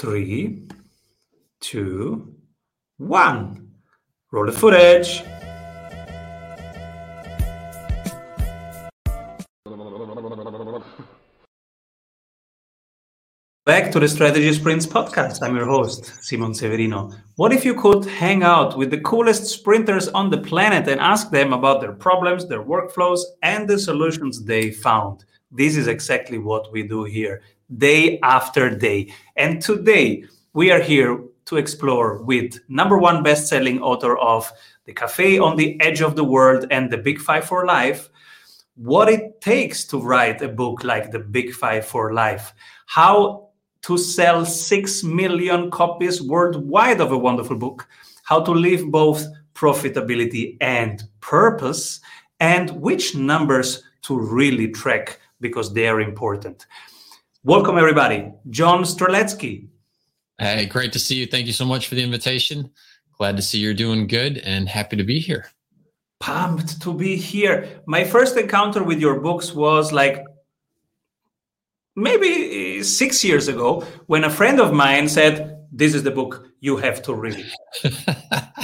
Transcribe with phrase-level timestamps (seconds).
[0.00, 0.66] three,
[1.60, 2.34] two,
[2.96, 3.68] one.
[4.32, 5.22] Roll the footage.
[13.66, 15.42] Back to the Strategy Sprints podcast.
[15.42, 17.12] I'm your host, Simon Severino.
[17.36, 21.30] What if you could hang out with the coolest sprinters on the planet and ask
[21.30, 25.26] them about their problems, their workflows, and the solutions they found?
[25.50, 27.42] This is exactly what we do here,
[27.76, 29.12] day after day.
[29.36, 34.50] And today, we are here to explore with number one best-selling author of
[34.84, 38.08] The Cafe on the Edge of the World and The Big Five for Life,
[38.76, 42.52] what it takes to write a book like The Big Five for Life,
[42.86, 43.48] how
[43.82, 47.88] to sell 6 million copies worldwide of a wonderful book,
[48.24, 52.00] how to live both profitability and purpose,
[52.40, 56.66] and which numbers to really track because they are important.
[57.42, 58.30] Welcome, everybody.
[58.50, 59.68] John Strelecky.
[60.38, 61.26] Hey, great to see you.
[61.26, 62.70] Thank you so much for the invitation.
[63.16, 65.46] Glad to see you're doing good and happy to be here.
[66.18, 67.80] Pumped to be here.
[67.86, 70.22] My first encounter with your books was like
[71.96, 76.46] maybe uh, six years ago when a friend of mine said, This is the book
[76.60, 77.50] you have to read.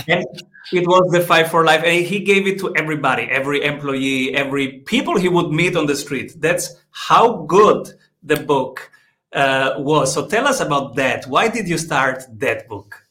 [0.07, 0.27] and
[0.71, 1.83] it was the Five for Life.
[1.83, 5.97] And he gave it to everybody, every employee, every people he would meet on the
[5.97, 6.35] street.
[6.43, 7.95] That's how good
[8.27, 8.91] the book
[9.33, 10.13] uh, was.
[10.13, 11.27] So tell us about that.
[11.27, 13.03] Why did you start that book?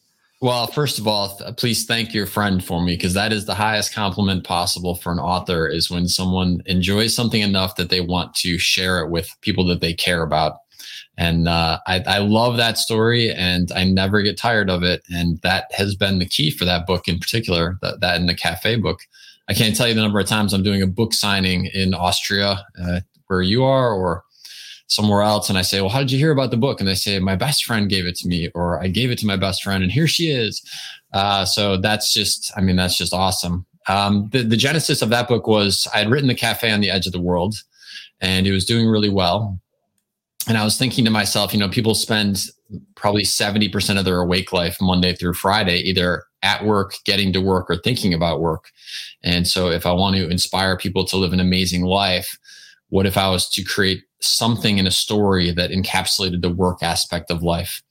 [0.42, 3.94] Well, first of all, please thank your friend for me because that is the highest
[3.94, 8.58] compliment possible for an author is when someone enjoys something enough that they want to
[8.60, 10.58] share it with people that they care about.
[11.18, 15.04] And uh, I, I love that story and I never get tired of it.
[15.10, 18.36] And that has been the key for that book in particular, that, that in the
[18.36, 19.00] cafe book.
[19.48, 22.66] I can't tell you the number of times I'm doing a book signing in Austria,
[22.84, 24.24] uh, where you are, or
[24.88, 26.80] somewhere else and I say, Well, how did you hear about the book?
[26.80, 29.26] And they say, My best friend gave it to me, or I gave it to
[29.26, 30.62] my best friend, and here she is.
[31.14, 33.66] Uh, so that's just, I mean, that's just awesome.
[33.88, 36.90] Um, the, the genesis of that book was I had written The Cafe on the
[36.90, 37.56] Edge of the World,
[38.20, 39.60] and it was doing really well.
[40.48, 42.46] And I was thinking to myself, you know, people spend
[42.96, 47.70] probably 70% of their awake life Monday through Friday, either at work, getting to work,
[47.70, 48.72] or thinking about work.
[49.24, 52.38] And so if I want to inspire people to live an amazing life,
[52.90, 57.32] what if I was to create something in a story that encapsulated the work aspect
[57.32, 57.82] of life?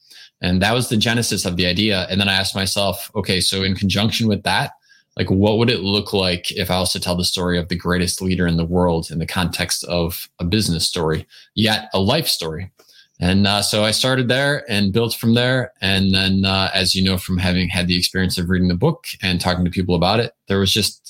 [0.41, 2.07] And that was the genesis of the idea.
[2.09, 4.71] And then I asked myself, okay, so in conjunction with that,
[5.17, 7.77] like what would it look like if I was to tell the story of the
[7.77, 12.27] greatest leader in the world in the context of a business story, yet a life
[12.27, 12.71] story?
[13.19, 15.71] And uh, so I started there and built from there.
[15.81, 19.05] And then, uh, as you know, from having had the experience of reading the book
[19.21, 21.04] and talking to people about it, there was just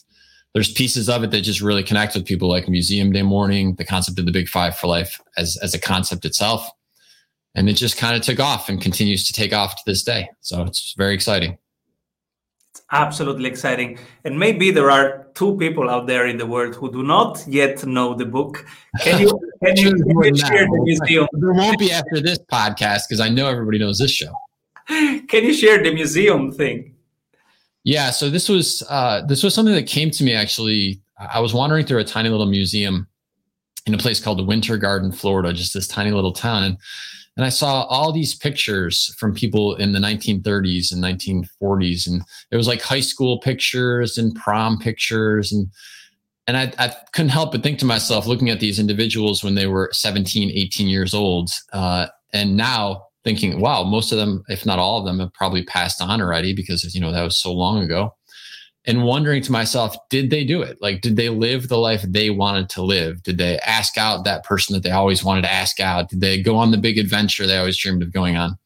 [0.55, 3.83] there's pieces of it that just really connect with people like museum day morning the
[3.83, 6.67] concept of the big five for life as as a concept itself.
[7.55, 10.29] And it just kind of took off and continues to take off to this day.
[10.39, 11.57] So it's very exciting.
[12.71, 13.99] It's absolutely exciting.
[14.23, 17.85] And maybe there are two people out there in the world who do not yet
[17.85, 18.65] know the book.
[19.01, 21.27] Can you can you, can you share the museum?
[21.33, 24.33] There won't be after this podcast because i know everybody knows this show.
[24.87, 26.94] Can you share the museum thing
[27.85, 31.01] yeah, so this was uh, this was something that came to me actually.
[31.17, 33.07] I was wandering through a tiny little museum
[33.85, 36.77] in a place called Winter Garden, Florida, just this tiny little town, and
[37.37, 42.57] and I saw all these pictures from people in the 1930s and 1940s, and it
[42.57, 45.67] was like high school pictures and prom pictures, and
[46.47, 49.67] and I, I couldn't help but think to myself, looking at these individuals when they
[49.67, 54.79] were 17, 18 years old, uh, and now thinking, wow, most of them, if not
[54.79, 57.83] all of them, have probably passed on already because you know that was so long
[57.83, 58.15] ago.
[58.87, 60.77] And wondering to myself, did they do it?
[60.79, 63.23] Like, did they live the life they wanted to live?
[63.23, 66.09] Did they ask out that person that they always wanted to ask out?
[66.09, 68.59] Did they go on the big adventure they always dreamed of going on?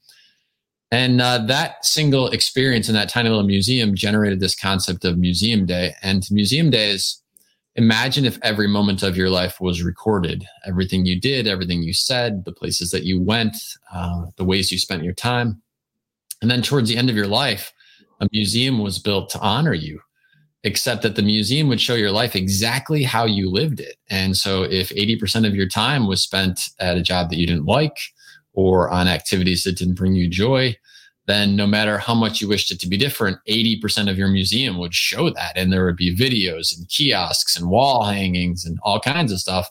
[0.92, 5.66] And uh, that single experience in that tiny little museum generated this concept of museum
[5.66, 5.94] day.
[6.04, 7.22] And museum days
[7.80, 10.46] imagine if every moment of your life was recorded.
[10.66, 13.56] Everything you did everything you said the places that you went
[13.94, 15.62] uh, the ways you spent your time.
[16.42, 17.74] And then towards the end of your life
[18.20, 20.02] a museum was built to honor you
[20.64, 23.96] except that the museum would show your life exactly how you lived it.
[24.10, 27.66] And so if 80% of your time was spent at a job that you didn't
[27.66, 27.98] like
[28.52, 30.76] or on activities that didn't bring you joy
[31.30, 34.78] then no matter how much you wished it to be different, 80% of your museum
[34.80, 35.54] would show that.
[35.56, 39.70] And there would be videos and kiosks and wall hangings and all kinds of stuff.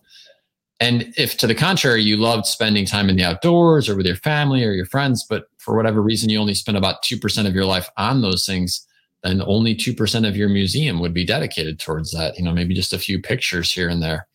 [0.81, 4.17] And if to the contrary, you loved spending time in the outdoors or with your
[4.17, 7.65] family or your friends, but for whatever reason, you only spent about 2% of your
[7.65, 8.87] life on those things,
[9.25, 12.39] then only 2% of your museum would be dedicated towards that.
[12.39, 14.29] You know, maybe just a few pictures here and there.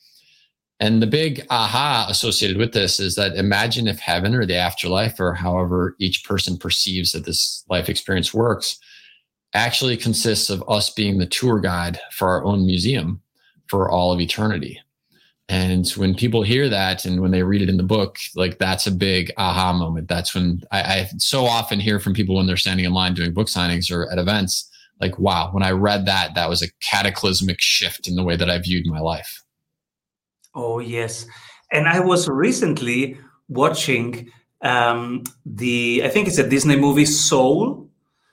[0.83, 5.17] And the big aha associated with this is that imagine if heaven or the afterlife,
[5.17, 8.77] or however each person perceives that this life experience works,
[9.53, 13.21] actually consists of us being the tour guide for our own museum
[13.67, 14.77] for all of eternity.
[15.47, 18.85] And when people hear that and when they read it in the book, like that's
[18.85, 20.09] a big aha moment.
[20.09, 23.33] That's when I, I so often hear from people when they're standing in line doing
[23.33, 24.69] book signings or at events,
[24.99, 28.49] like, wow, when I read that, that was a cataclysmic shift in the way that
[28.49, 29.42] I viewed my life.
[30.55, 31.25] Oh, yes.
[31.71, 33.17] And I was recently
[33.47, 37.89] watching um, the, I think it's a Disney movie, Soul,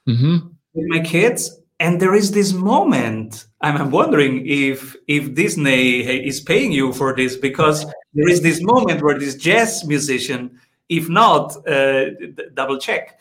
[0.08, 0.48] mm-hmm.
[0.74, 6.70] with my kids and there is this moment i'm wondering if if disney is paying
[6.70, 7.84] you for this because
[8.14, 12.06] there is this moment where this jazz musician if not uh,
[12.54, 13.18] double check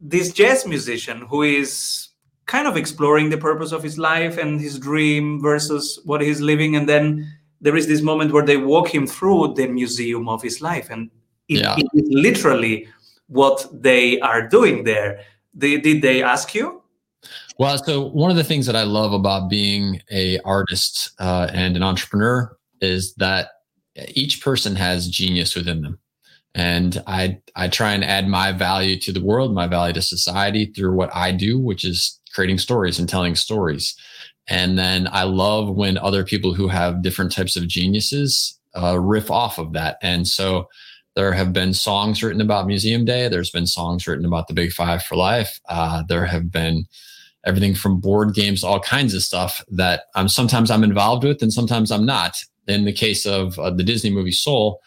[0.00, 2.08] this jazz musician who is
[2.46, 6.76] kind of exploring the purpose of his life and his dream versus what he's living
[6.76, 7.26] and then
[7.60, 11.10] there is this moment where they walk him through the museum of his life and
[11.48, 11.76] it, yeah.
[11.76, 12.86] it is literally
[13.28, 15.20] what they are doing there
[15.54, 16.80] they, did they ask you
[17.60, 21.76] well, so one of the things that I love about being a artist uh, and
[21.76, 23.50] an entrepreneur is that
[24.14, 25.98] each person has genius within them,
[26.54, 30.72] and I I try and add my value to the world, my value to society
[30.74, 33.94] through what I do, which is creating stories and telling stories.
[34.50, 39.30] And then I love when other people who have different types of geniuses uh, riff
[39.30, 39.96] off of that.
[40.02, 40.68] And so
[41.16, 43.28] there have been songs written about Museum Day.
[43.28, 45.60] There's been songs written about the Big Five for Life.
[45.68, 46.86] Uh, there have been
[47.46, 51.52] everything from board games, all kinds of stuff that I'm sometimes I'm involved with and
[51.52, 52.36] sometimes I'm not.
[52.66, 54.80] In the case of uh, the Disney movie Soul,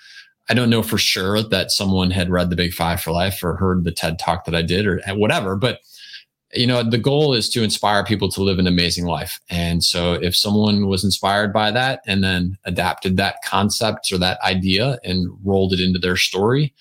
[0.49, 3.55] I don't know for sure that someone had read the Big Five for Life or
[3.55, 5.79] heard the TED talk that I did or whatever, but
[6.53, 10.13] you know the goal is to inspire people to live an amazing life and so
[10.13, 15.31] if someone was inspired by that and then adapted that concept or that idea and
[15.43, 16.73] rolled it into their story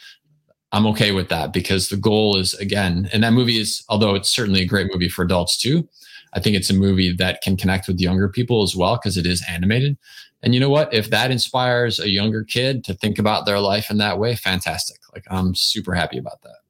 [0.72, 4.30] I'm okay with that because the goal is again, and that movie is, although it's
[4.30, 5.86] certainly a great movie for adults too,
[6.32, 9.26] I think it's a movie that can connect with younger people as well because it
[9.26, 9.98] is animated.
[10.42, 10.92] And you know what?
[10.92, 14.98] If that inspires a younger kid to think about their life in that way, fantastic.
[15.14, 16.61] Like I'm super happy about that.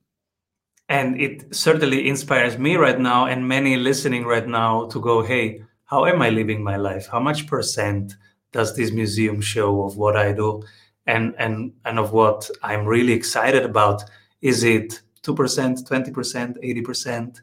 [0.93, 5.65] And it certainly inspires me right now and many listening right now to go, hey,
[5.87, 7.09] how am I living my life?
[7.11, 8.15] How much percent
[8.53, 10.63] does this museum show of what I do?
[11.07, 14.05] and and and of what I'm really excited about.
[14.41, 17.41] Is it two percent, twenty percent, eighty percent?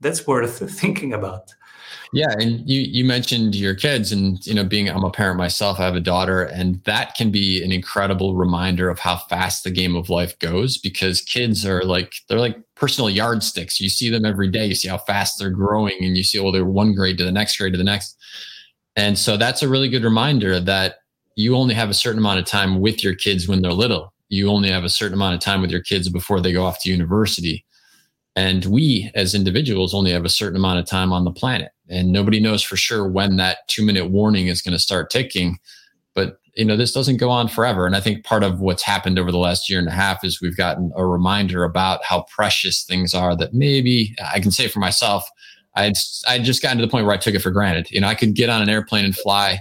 [0.00, 1.54] That's worth thinking about.
[2.12, 5.78] Yeah, and you you mentioned your kids, and you know, being I'm a parent myself,
[5.78, 9.70] I have a daughter, and that can be an incredible reminder of how fast the
[9.70, 10.76] game of life goes.
[10.78, 13.80] Because kids are like they're like personal yardsticks.
[13.80, 14.66] You see them every day.
[14.66, 17.32] You see how fast they're growing, and you see well they're one grade to the
[17.32, 18.16] next grade to the next.
[18.96, 20.96] And so that's a really good reminder that
[21.36, 24.12] you only have a certain amount of time with your kids when they're little.
[24.28, 26.82] You only have a certain amount of time with your kids before they go off
[26.82, 27.64] to university.
[28.36, 31.72] And we as individuals only have a certain amount of time on the planet.
[31.88, 35.58] And nobody knows for sure when that two minute warning is going to start ticking.
[36.14, 37.86] But, you know, this doesn't go on forever.
[37.86, 40.40] And I think part of what's happened over the last year and a half is
[40.40, 44.78] we've gotten a reminder about how precious things are that maybe I can say for
[44.78, 45.28] myself,
[45.74, 45.94] I'd,
[46.28, 47.90] I'd just gotten to the point where I took it for granted.
[47.90, 49.60] You know, I could get on an airplane and fly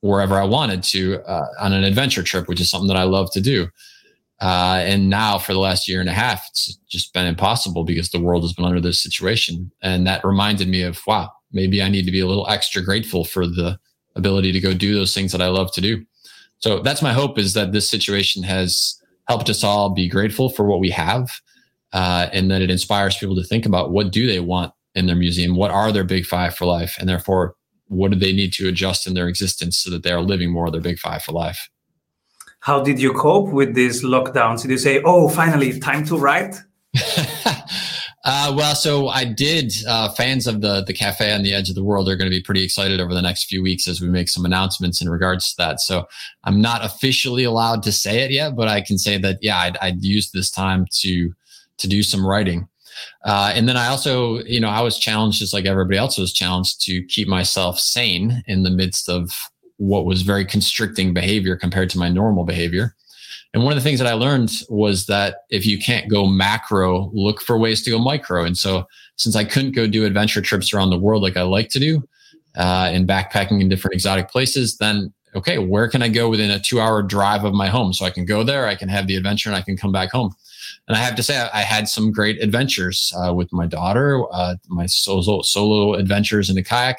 [0.00, 3.30] wherever I wanted to uh, on an adventure trip, which is something that I love
[3.32, 3.68] to do.
[4.40, 8.10] Uh, and now for the last year and a half, it's just been impossible because
[8.10, 9.70] the world has been under this situation.
[9.82, 13.24] And that reminded me of, wow, maybe I need to be a little extra grateful
[13.24, 13.78] for the
[14.16, 16.04] ability to go do those things that I love to do.
[16.58, 20.64] So that's my hope is that this situation has helped us all be grateful for
[20.64, 21.28] what we have.
[21.92, 25.14] Uh, and that it inspires people to think about what do they want in their
[25.14, 25.54] museum?
[25.54, 26.96] What are their big five for life?
[26.98, 27.54] And therefore
[27.86, 30.66] what do they need to adjust in their existence so that they are living more
[30.66, 31.68] of their big five for life?
[32.64, 34.62] How did you cope with these lockdowns?
[34.62, 36.56] Did you say, "Oh, finally, time to write"?
[38.24, 39.70] uh, well, so I did.
[39.86, 42.34] Uh, fans of the the cafe on the edge of the world are going to
[42.34, 45.50] be pretty excited over the next few weeks as we make some announcements in regards
[45.50, 45.78] to that.
[45.78, 46.06] So
[46.44, 49.76] I'm not officially allowed to say it yet, but I can say that yeah, I'd,
[49.82, 51.34] I'd used this time to
[51.76, 52.66] to do some writing.
[53.26, 56.32] Uh, and then I also, you know, I was challenged just like everybody else was
[56.32, 59.34] challenged to keep myself sane in the midst of
[59.78, 62.94] what was very constricting behavior compared to my normal behavior.
[63.52, 67.10] And one of the things that I learned was that if you can't go macro,
[67.14, 68.44] look for ways to go micro.
[68.44, 71.68] And so since I couldn't go do adventure trips around the world like I like
[71.70, 72.02] to do,
[72.56, 76.60] uh, and backpacking in different exotic places, then okay, where can I go within a
[76.60, 77.92] two hour drive of my home?
[77.92, 80.10] So I can go there, I can have the adventure, and I can come back
[80.10, 80.34] home.
[80.86, 84.56] And I have to say, I, had some great adventures uh, with my daughter, uh,
[84.68, 86.98] my solo, solo adventures in the kayak.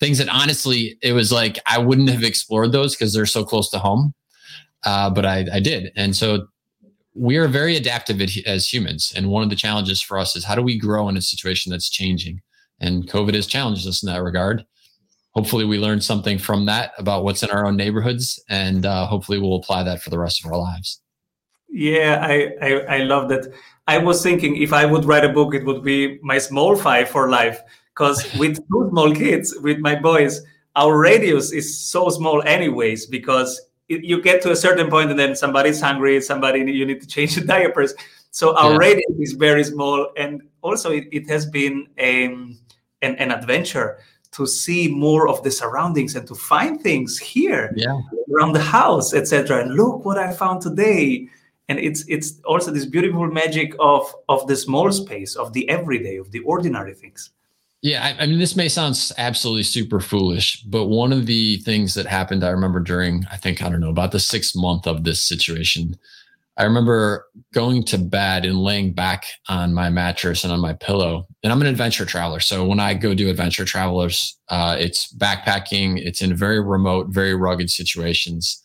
[0.00, 3.70] Things that honestly, it was like I wouldn't have explored those because they're so close
[3.70, 4.14] to home.
[4.84, 5.92] uh, but I, I did.
[5.96, 6.46] And so
[7.14, 9.12] we are very adaptive as humans.
[9.16, 11.70] And one of the challenges for us is how do we grow in a situation
[11.70, 12.40] that's changing?
[12.80, 14.64] And COVID has challenged us in that regard.
[15.32, 19.38] Hopefully, we learned something from that about what's in our own neighborhoods, and uh, hopefully,
[19.38, 21.00] we'll apply that for the rest of our lives.
[21.68, 23.52] Yeah, I, I, I love that.
[23.86, 27.08] I was thinking if I would write a book, it would be my small five
[27.08, 27.60] for life.
[27.98, 30.42] Because with two small kids, with my boys,
[30.76, 35.34] our radius is so small, anyways, because you get to a certain point and then
[35.34, 37.94] somebody's hungry, somebody you need to change the diapers.
[38.30, 38.78] So our yeah.
[38.78, 42.56] radius is very small, and also it, it has been a, an,
[43.02, 43.98] an adventure
[44.30, 47.98] to see more of the surroundings and to find things here yeah.
[48.32, 49.60] around the house, etc.
[49.60, 51.26] And look what I found today.
[51.68, 56.16] And it's it's also this beautiful magic of of the small space, of the everyday,
[56.16, 57.30] of the ordinary things.
[57.80, 61.94] Yeah, I, I, mean, this may sound absolutely super foolish, but one of the things
[61.94, 65.04] that happened, I remember during, I think, I don't know, about the sixth month of
[65.04, 65.96] this situation,
[66.56, 71.28] I remember going to bed and laying back on my mattress and on my pillow.
[71.44, 72.40] And I'm an adventure traveler.
[72.40, 77.36] So when I go do adventure travelers, uh, it's backpacking, it's in very remote, very
[77.36, 78.60] rugged situations.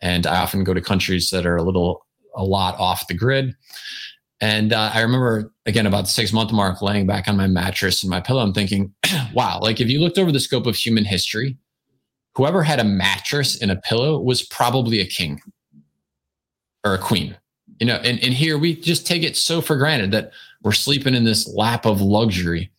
[0.00, 2.04] And I often go to countries that are a little,
[2.34, 3.54] a lot off the grid.
[4.40, 8.02] And uh, I remember again about the six month mark, laying back on my mattress
[8.02, 8.42] and my pillow.
[8.42, 8.92] I'm thinking,
[9.34, 11.56] wow, like if you looked over the scope of human history,
[12.34, 15.40] whoever had a mattress and a pillow was probably a king
[16.84, 17.36] or a queen.
[17.80, 21.14] You know, and, and here we just take it so for granted that we're sleeping
[21.14, 22.70] in this lap of luxury.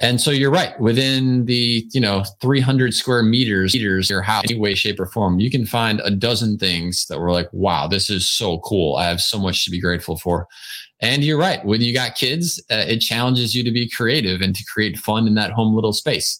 [0.00, 0.78] And so you're right.
[0.80, 5.38] Within the, you know, 300 square meters, meters your house, any way, shape, or form,
[5.38, 8.96] you can find a dozen things that were like, wow, this is so cool.
[8.96, 10.48] I have so much to be grateful for.
[11.00, 11.64] And you're right.
[11.64, 15.26] When you got kids, uh, it challenges you to be creative and to create fun
[15.26, 16.38] in that home little space.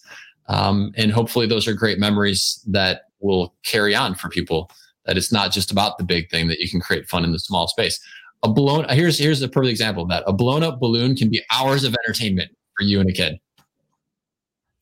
[0.48, 4.70] Um, and hopefully, those are great memories that will carry on for people.
[5.06, 7.38] That it's not just about the big thing; that you can create fun in the
[7.38, 8.00] small space.
[8.42, 10.22] A blown here's here's a perfect example of that.
[10.26, 13.38] A blown up balloon can be hours of entertainment for you and a kid.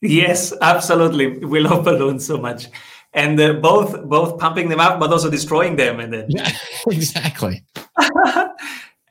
[0.01, 1.45] Yes, absolutely.
[1.45, 2.67] We love balloons so much,
[3.15, 6.51] and uh, both both pumping them up, but also destroying them, and then yeah,
[6.89, 7.65] exactly.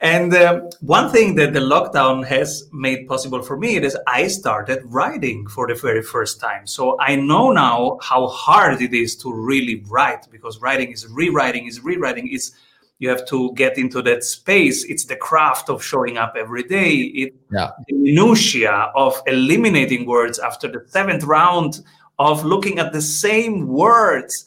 [0.02, 4.82] And uh, one thing that the lockdown has made possible for me is I started
[4.86, 6.66] writing for the very first time.
[6.66, 11.68] So I know now how hard it is to really write because writing is rewriting,
[11.68, 12.30] is rewriting.
[12.32, 12.52] It's
[12.98, 14.86] you have to get into that space.
[14.86, 16.94] It's the craft of showing up every day.
[16.94, 17.72] It yeah.
[17.88, 21.82] the minutia of eliminating words after the seventh round
[22.18, 24.46] of looking at the same words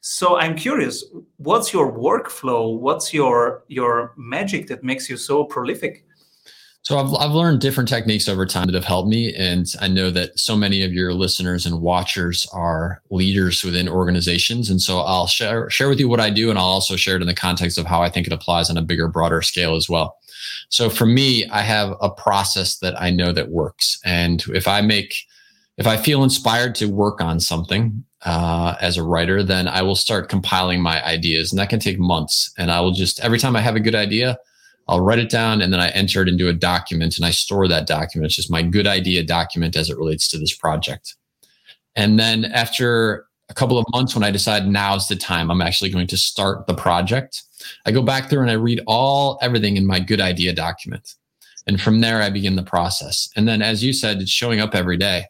[0.00, 1.04] so I'm curious,
[1.36, 2.78] what's your workflow?
[2.78, 6.04] What's your your magic that makes you so prolific?
[6.82, 9.34] So I've, I've learned different techniques over time that have helped me.
[9.34, 14.70] And I know that so many of your listeners and watchers are leaders within organizations.
[14.70, 16.48] And so I'll share, share with you what I do.
[16.48, 18.78] And I'll also share it in the context of how I think it applies on
[18.78, 20.16] a bigger, broader scale as well.
[20.70, 24.00] So for me, I have a process that I know that works.
[24.02, 25.14] And if I make,
[25.76, 29.96] if I feel inspired to work on something, uh, as a writer, then I will
[29.96, 32.52] start compiling my ideas, and that can take months.
[32.58, 34.38] And I will just every time I have a good idea,
[34.88, 37.68] I'll write it down, and then I enter it into a document, and I store
[37.68, 38.26] that document.
[38.26, 41.16] It's just my good idea document as it relates to this project.
[41.96, 45.90] And then after a couple of months, when I decide now's the time, I'm actually
[45.90, 47.42] going to start the project.
[47.84, 51.14] I go back through and I read all everything in my good idea document.
[51.66, 53.28] And from there, I begin the process.
[53.36, 55.26] And then, as you said, it's showing up every day.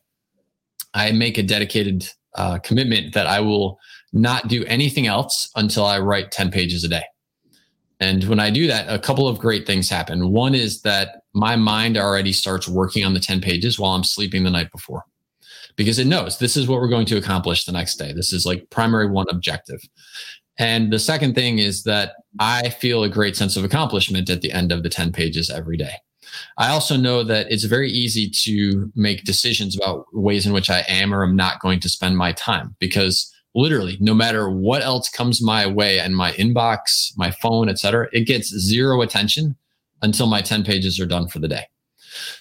[0.94, 3.78] I make a dedicated uh, commitment that I will
[4.12, 7.04] not do anything else until I write 10 pages a day.
[8.00, 10.30] And when I do that, a couple of great things happen.
[10.32, 14.42] One is that my mind already starts working on the 10 pages while I'm sleeping
[14.42, 15.04] the night before
[15.76, 18.12] because it knows this is what we're going to accomplish the next day.
[18.12, 19.80] This is like primary one objective.
[20.58, 24.52] And the second thing is that I feel a great sense of accomplishment at the
[24.52, 25.94] end of the 10 pages every day.
[26.58, 30.84] I also know that it's very easy to make decisions about ways in which I
[30.88, 35.08] am or am not going to spend my time because literally no matter what else
[35.08, 39.56] comes my way and my inbox, my phone, etc., it gets zero attention
[40.02, 41.66] until my 10 pages are done for the day.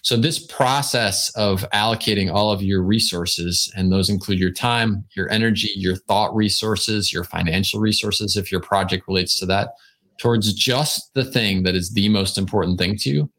[0.02, 5.30] So this process of allocating all of your resources, and those include your time, your
[5.32, 9.74] energy, your thought resources, your financial resources, if your project relates to that,
[10.20, 13.32] towards just the thing that is the most important thing to you,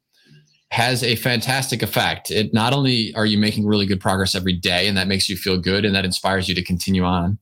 [0.71, 2.31] has a fantastic effect.
[2.31, 5.37] It not only are you making really good progress every day, and that makes you
[5.37, 7.39] feel good, and that inspires you to continue on,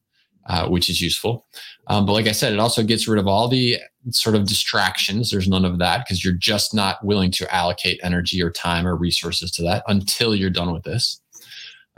[0.46, 1.46] uh, which is useful.
[1.88, 3.78] Um, but like I said, it also gets rid of all the
[4.10, 5.30] sort of distractions.
[5.30, 8.96] There's none of that because you're just not willing to allocate energy or time or
[8.96, 11.20] resources to that until you're done with this.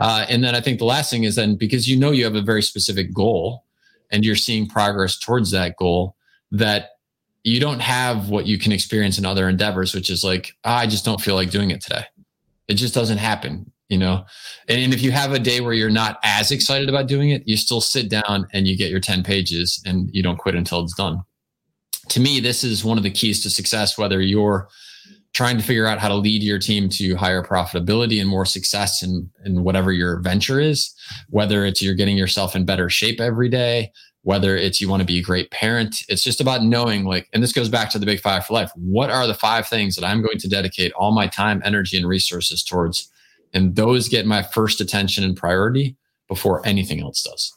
[0.00, 2.34] Uh, and then I think the last thing is then because you know you have
[2.34, 3.64] a very specific goal
[4.10, 6.16] and you're seeing progress towards that goal,
[6.50, 6.89] that
[7.42, 10.86] you don't have what you can experience in other endeavors, which is like, oh, I
[10.86, 12.04] just don't feel like doing it today.
[12.68, 14.24] It just doesn't happen, you know?
[14.68, 17.42] And, and if you have a day where you're not as excited about doing it,
[17.46, 20.80] you still sit down and you get your 10 pages and you don't quit until
[20.80, 21.22] it's done.
[22.10, 24.68] To me, this is one of the keys to success, whether you're
[25.32, 29.02] trying to figure out how to lead your team to higher profitability and more success
[29.02, 30.92] in, in whatever your venture is,
[31.28, 35.06] whether it's you're getting yourself in better shape every day, whether it's you want to
[35.06, 36.04] be a great parent.
[36.08, 38.70] It's just about knowing, like, and this goes back to the big five for life.
[38.74, 42.06] What are the five things that I'm going to dedicate all my time, energy, and
[42.06, 43.10] resources towards?
[43.54, 45.96] And those get my first attention and priority
[46.28, 47.52] before anything else does.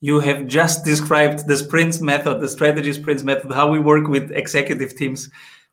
[0.00, 4.30] You have just described the sprints method, the strategy sprints method, how we work with
[4.32, 5.30] executive teams.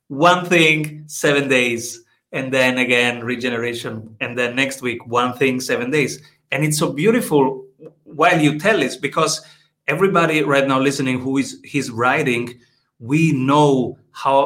[0.08, 4.16] One thing, seven days, and then again, regeneration.
[4.22, 6.22] And then next week, one thing, seven days.
[6.52, 7.66] And it's so beautiful
[8.04, 9.42] while you tell this because
[9.92, 12.44] everybody right now listening who is he's writing,
[13.00, 14.40] we know how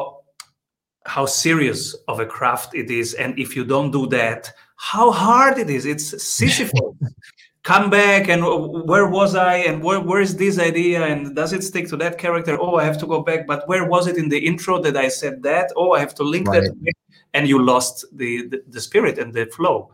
[1.06, 5.56] how serious of a craft it is, and if you don't do that, how hard
[5.58, 5.86] it is.
[5.86, 6.80] It's Sisyphus.
[7.62, 8.42] Come back and
[8.90, 12.16] where was I and where, where is this idea and does it stick to that
[12.16, 12.56] character?
[12.60, 15.08] Oh, I have to go back, but where was it in the intro that I
[15.08, 15.72] said that?
[15.74, 16.62] Oh, I have to link right.
[16.62, 16.94] that,
[17.34, 19.90] and you lost the, the the spirit and the flow.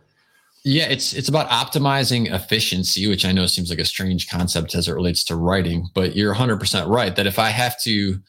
[0.64, 4.86] Yeah, it's it's about optimizing efficiency, which I know seems like a strange concept as
[4.86, 8.20] it relates to writing, but you're 100% right that if I have to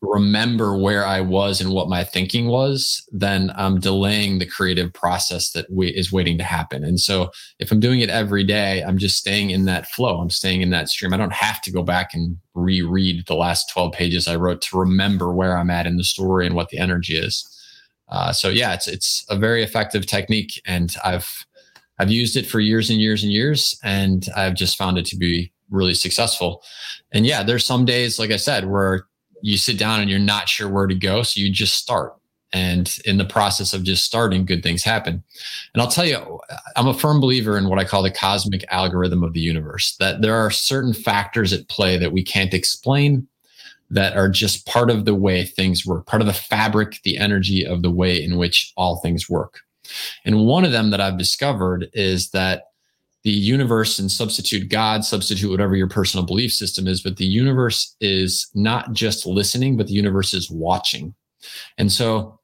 [0.00, 5.52] remember where I was and what my thinking was, then I'm delaying the creative process
[5.52, 6.84] that we, is waiting to happen.
[6.84, 10.18] And so if I'm doing it every day, I'm just staying in that flow.
[10.18, 11.14] I'm staying in that stream.
[11.14, 14.78] I don't have to go back and reread the last 12 pages I wrote to
[14.78, 17.48] remember where I'm at in the story and what the energy is.
[18.08, 21.46] Uh, so yeah, it's it's a very effective technique, and I've
[22.02, 25.16] I've used it for years and years and years, and I've just found it to
[25.16, 26.64] be really successful.
[27.12, 29.06] And yeah, there's some days, like I said, where
[29.40, 31.22] you sit down and you're not sure where to go.
[31.22, 32.14] So you just start.
[32.52, 35.22] And in the process of just starting, good things happen.
[35.72, 36.40] And I'll tell you,
[36.74, 40.22] I'm a firm believer in what I call the cosmic algorithm of the universe, that
[40.22, 43.28] there are certain factors at play that we can't explain
[43.90, 47.64] that are just part of the way things work, part of the fabric, the energy
[47.64, 49.60] of the way in which all things work.
[50.24, 52.64] And one of them that I've discovered is that
[53.22, 57.94] the universe and substitute God, substitute whatever your personal belief system is, but the universe
[58.00, 61.14] is not just listening, but the universe is watching.
[61.78, 62.40] And so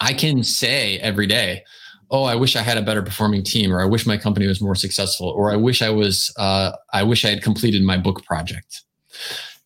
[0.00, 1.64] I can say every day,
[2.10, 4.60] oh, I wish I had a better performing team, or I wish my company was
[4.60, 8.24] more successful, or I wish I was, uh, I wish I had completed my book
[8.24, 8.82] project.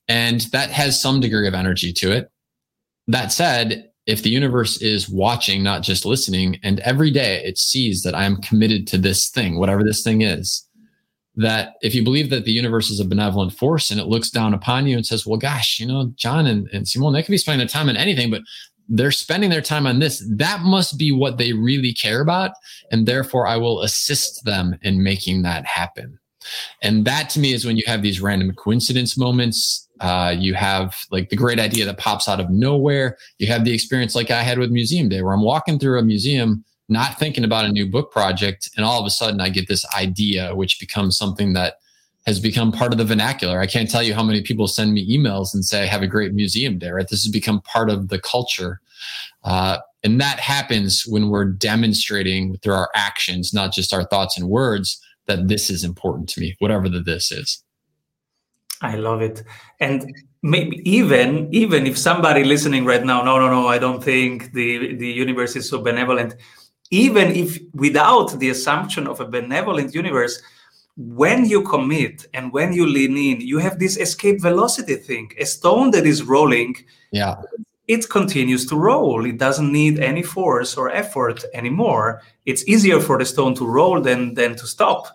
[0.08, 2.30] And that has some degree of energy to it.
[3.06, 8.02] That said, if the universe is watching, not just listening, and every day it sees
[8.02, 10.68] that I am committed to this thing, whatever this thing is,
[11.36, 14.54] that if you believe that the universe is a benevolent force and it looks down
[14.54, 17.38] upon you and says, well, gosh, you know, John and, and Simone, they could be
[17.38, 18.42] spending their time on anything, but
[18.88, 20.24] they're spending their time on this.
[20.30, 22.52] That must be what they really care about.
[22.92, 26.18] And therefore, I will assist them in making that happen.
[26.82, 30.96] And that to me is when you have these random coincidence moments uh, you have
[31.10, 33.16] like the great idea that pops out of nowhere.
[33.38, 36.02] You have the experience like I had with Museum Day, where I'm walking through a
[36.02, 39.68] museum, not thinking about a new book project, and all of a sudden I get
[39.68, 41.78] this idea, which becomes something that
[42.26, 43.60] has become part of the vernacular.
[43.60, 46.34] I can't tell you how many people send me emails and say, "Have a great
[46.34, 47.06] museum day." Right?
[47.08, 48.80] This has become part of the culture,
[49.44, 54.48] uh, and that happens when we're demonstrating through our actions, not just our thoughts and
[54.48, 57.62] words, that this is important to me, whatever the this is.
[58.80, 59.42] I love it.
[59.80, 64.52] And maybe even even if somebody listening right now, no, no, no, I don't think
[64.52, 66.34] the the universe is so benevolent.
[66.90, 70.42] Even if without the assumption of a benevolent universe,
[70.96, 75.32] when you commit and when you lean in, you have this escape velocity thing.
[75.38, 76.76] A stone that is rolling,
[77.10, 77.36] yeah,
[77.86, 79.24] it continues to roll.
[79.26, 82.22] It doesn't need any force or effort anymore.
[82.46, 85.06] It's easier for the stone to roll than than to stop.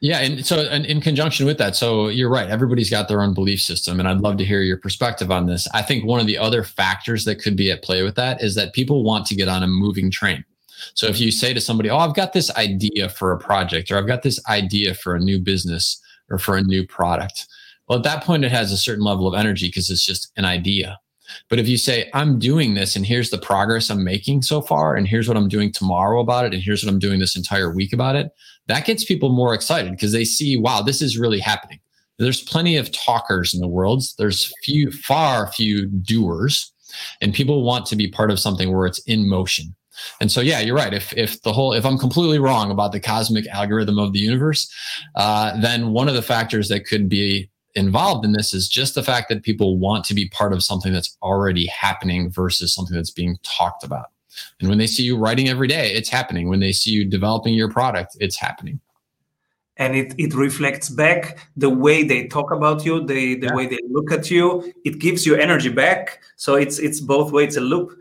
[0.00, 2.50] Yeah, and so and in conjunction with that, so you're right.
[2.50, 5.66] Everybody's got their own belief system, and I'd love to hear your perspective on this.
[5.72, 8.54] I think one of the other factors that could be at play with that is
[8.56, 10.44] that people want to get on a moving train.
[10.92, 13.96] So if you say to somebody, "Oh, I've got this idea for a project," or
[13.96, 15.98] "I've got this idea for a new business
[16.28, 17.46] or for a new product,"
[17.88, 20.44] well, at that point, it has a certain level of energy because it's just an
[20.44, 20.98] idea.
[21.48, 24.94] But if you say, I'm doing this and here's the progress I'm making so far,
[24.94, 27.72] and here's what I'm doing tomorrow about it, and here's what I'm doing this entire
[27.72, 28.30] week about it,
[28.66, 31.80] that gets people more excited because they see, wow, this is really happening.
[32.18, 34.02] There's plenty of talkers in the world.
[34.18, 36.72] There's few, far few doers,
[37.20, 39.74] and people want to be part of something where it's in motion.
[40.20, 40.92] And so, yeah, you're right.
[40.92, 44.70] If if the whole, if I'm completely wrong about the cosmic algorithm of the universe,
[45.14, 49.02] uh, then one of the factors that could be involved in this is just the
[49.02, 53.10] fact that people want to be part of something that's already happening versus something that's
[53.10, 54.06] being talked about.
[54.60, 56.48] And when they see you writing every day, it's happening.
[56.48, 58.80] When they see you developing your product, it's happening.
[59.78, 63.54] And it, it reflects back the way they talk about you, the, the yeah.
[63.54, 64.72] way they look at you.
[64.84, 66.22] It gives you energy back.
[66.36, 67.92] So it's it's both ways, it's a loop.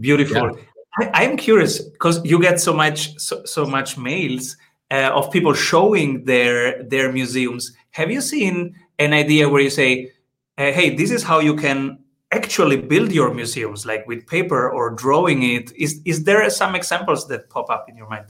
[0.00, 0.58] Beautiful.
[1.00, 1.10] Yeah.
[1.14, 4.56] I, am curious because you get so much so, so much mails
[4.90, 7.72] uh, of people showing their their museums.
[7.92, 10.10] Have you seen an idea where you say,
[10.56, 11.98] "Hey, this is how you can
[12.32, 15.72] actually build your museums, like with paper or drawing it"?
[15.76, 18.26] Is is there some examples that pop up in your mind?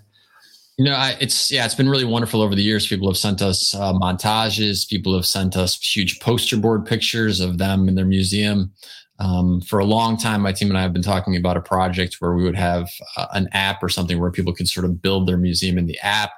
[0.80, 2.86] You know, I, it's yeah, it's been really wonderful over the years.
[2.86, 4.88] People have sent us uh, montages.
[4.88, 8.72] People have sent us huge poster board pictures of them in their museum.
[9.18, 12.16] Um, for a long time, my team and I have been talking about a project
[12.20, 15.28] where we would have uh, an app or something where people could sort of build
[15.28, 16.30] their museum in the app.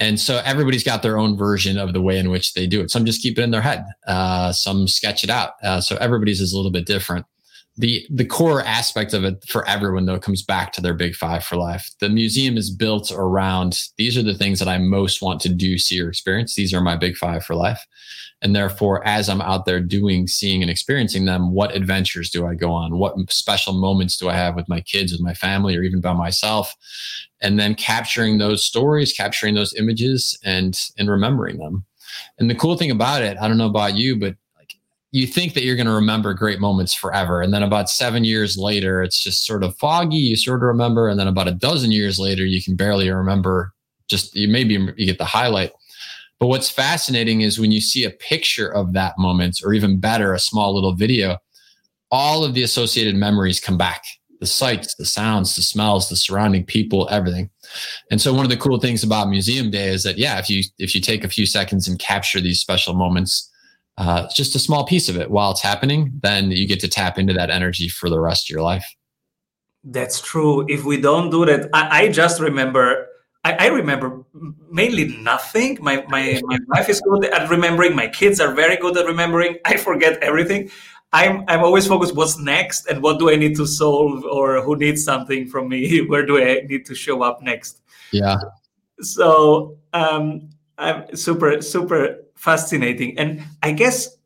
[0.00, 2.90] And so everybody's got their own version of the way in which they do it.
[2.90, 3.84] Some just keep it in their head.
[4.06, 5.52] Uh, some sketch it out.
[5.62, 7.26] Uh, so everybody's is a little bit different.
[7.76, 11.44] The the core aspect of it for everyone though comes back to their big five
[11.44, 11.88] for life.
[12.00, 15.78] The museum is built around these are the things that I most want to do,
[15.78, 16.54] see, or experience.
[16.54, 17.86] These are my big five for life.
[18.42, 22.54] And therefore, as I'm out there doing, seeing, and experiencing them, what adventures do I
[22.54, 22.98] go on?
[22.98, 26.14] What special moments do I have with my kids, with my family, or even by
[26.14, 26.74] myself?
[27.40, 31.84] And then capturing those stories, capturing those images, and and remembering them.
[32.38, 34.36] And the cool thing about it, I don't know about you, but
[35.12, 38.56] you think that you're going to remember great moments forever, and then about seven years
[38.56, 40.16] later, it's just sort of foggy.
[40.16, 43.72] You sort of remember, and then about a dozen years later, you can barely remember.
[44.08, 45.70] Just you maybe you get the highlight
[46.40, 50.32] but what's fascinating is when you see a picture of that moment, or even better,
[50.32, 51.36] a small little video,
[52.10, 54.02] all of the associated memories come back
[54.40, 57.50] the sights, the sounds, the smells, the surrounding people, everything.
[58.10, 60.62] And so one of the cool things about Museum Day is that yeah, if you
[60.78, 63.50] if you take a few seconds and capture these special moments,
[64.00, 67.18] uh, just a small piece of it while it's happening, then you get to tap
[67.18, 68.86] into that energy for the rest of your life.
[69.84, 70.64] That's true.
[70.70, 73.06] If we don't do that, I, I just remember
[73.44, 74.24] I, I, remember
[74.70, 75.78] mainly nothing.
[75.80, 77.94] My, my my wife is good at remembering.
[77.94, 79.58] My kids are very good at remembering.
[79.66, 80.70] I forget everything.
[81.12, 84.76] I'm I'm always focused what's next and what do I need to solve or who
[84.76, 86.00] needs something from me.
[86.08, 87.82] Where do I need to show up next?
[88.12, 88.38] Yeah.
[89.00, 94.16] So um, I'm super super fascinating, and I guess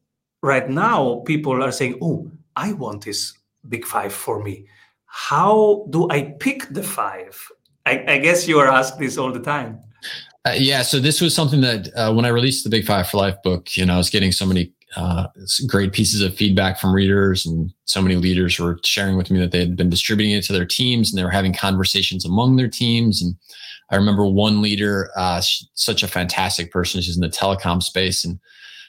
[0.42, 3.34] right now people are saying, "Oh, I want this
[3.68, 4.66] big five for me."
[5.06, 7.38] How do I pick the five?
[7.86, 9.80] I, I guess you are asked this all the time.
[10.46, 13.16] Uh, yeah, so this was something that uh, when I released the Big Five for
[13.16, 15.26] Life book, you know, I was getting so many uh,
[15.66, 19.50] great pieces of feedback from readers, and so many leaders were sharing with me that
[19.50, 22.68] they had been distributing it to their teams, and they were having conversations among their
[22.68, 23.22] teams.
[23.22, 23.36] And
[23.90, 25.40] I remember one leader, uh,
[25.74, 28.38] such a fantastic person, she's in the telecom space, and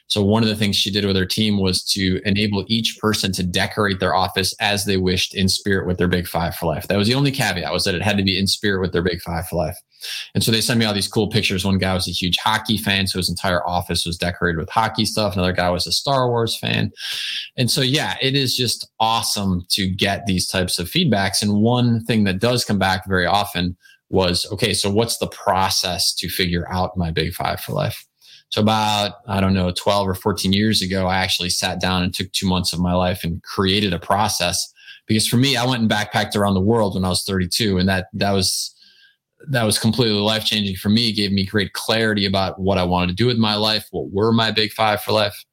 [0.08, 3.32] so one of the things she did with her team was to enable each person
[3.32, 6.86] to decorate their office as they wished in spirit with their big five for life.
[6.86, 9.02] That was the only caveat was that it had to be in spirit with their
[9.02, 9.76] big five for life.
[10.34, 11.64] And so they sent me all these cool pictures.
[11.64, 15.04] One guy was a huge hockey fan, so his entire office was decorated with hockey
[15.04, 15.34] stuff.
[15.34, 16.92] Another guy was a Star Wars fan.
[17.56, 21.42] And so, yeah, it is just awesome to get these types of feedbacks.
[21.42, 23.76] And one thing that does come back very often
[24.08, 28.06] was okay, so what's the process to figure out my big five for life?
[28.56, 32.14] So about, I don't know, 12 or 14 years ago, I actually sat down and
[32.14, 34.72] took two months of my life and created a process.
[35.06, 37.86] Because for me, I went and backpacked around the world when I was 32, and
[37.86, 38.74] that that was
[39.48, 41.10] that was completely life changing for me.
[41.10, 44.10] It gave me great clarity about what I wanted to do with my life, what
[44.10, 45.44] were my big five for life.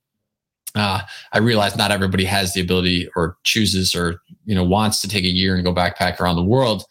[0.75, 5.07] Uh, I realize not everybody has the ability or chooses or you know wants to
[5.07, 6.85] take a year and go backpack around the world.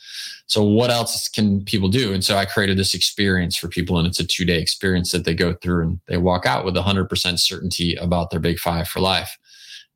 [0.47, 2.13] So what else can people do?
[2.13, 5.25] And so I created this experience for people and it's a two day experience that
[5.25, 9.01] they go through and they walk out with 100% certainty about their big five for
[9.01, 9.39] life.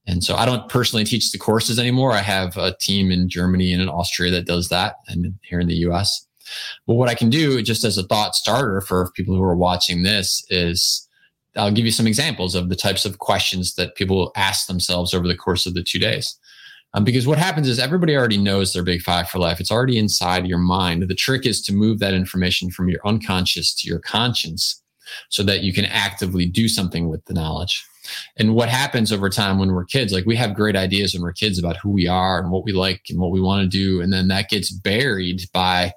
[0.06, 2.12] And so I don't personally teach the courses anymore.
[2.12, 5.66] I have a team in Germany and in Austria that does that and here in
[5.66, 6.26] the US.
[6.86, 10.04] But what I can do just as a thought starter for people who are watching
[10.04, 11.05] this is
[11.56, 15.26] I'll give you some examples of the types of questions that people ask themselves over
[15.26, 16.38] the course of the two days.
[16.94, 19.60] Um, because what happens is everybody already knows their big five for life.
[19.60, 21.02] It's already inside your mind.
[21.02, 24.82] The trick is to move that information from your unconscious to your conscience
[25.28, 27.84] so that you can actively do something with the knowledge.
[28.38, 31.32] And what happens over time when we're kids, like we have great ideas when we're
[31.32, 34.00] kids about who we are and what we like and what we want to do.
[34.00, 35.92] And then that gets buried by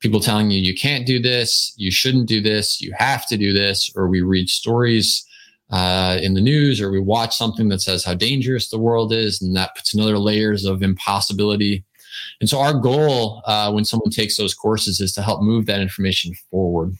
[0.00, 3.52] people telling you, you can't do this, you shouldn't do this, you have to do
[3.52, 5.24] this, or we read stories
[5.70, 9.42] uh, in the news or we watch something that says how dangerous the world is
[9.42, 11.84] and that puts another layers of impossibility.
[12.40, 15.80] And so our goal uh, when someone takes those courses is to help move that
[15.80, 16.96] information forward.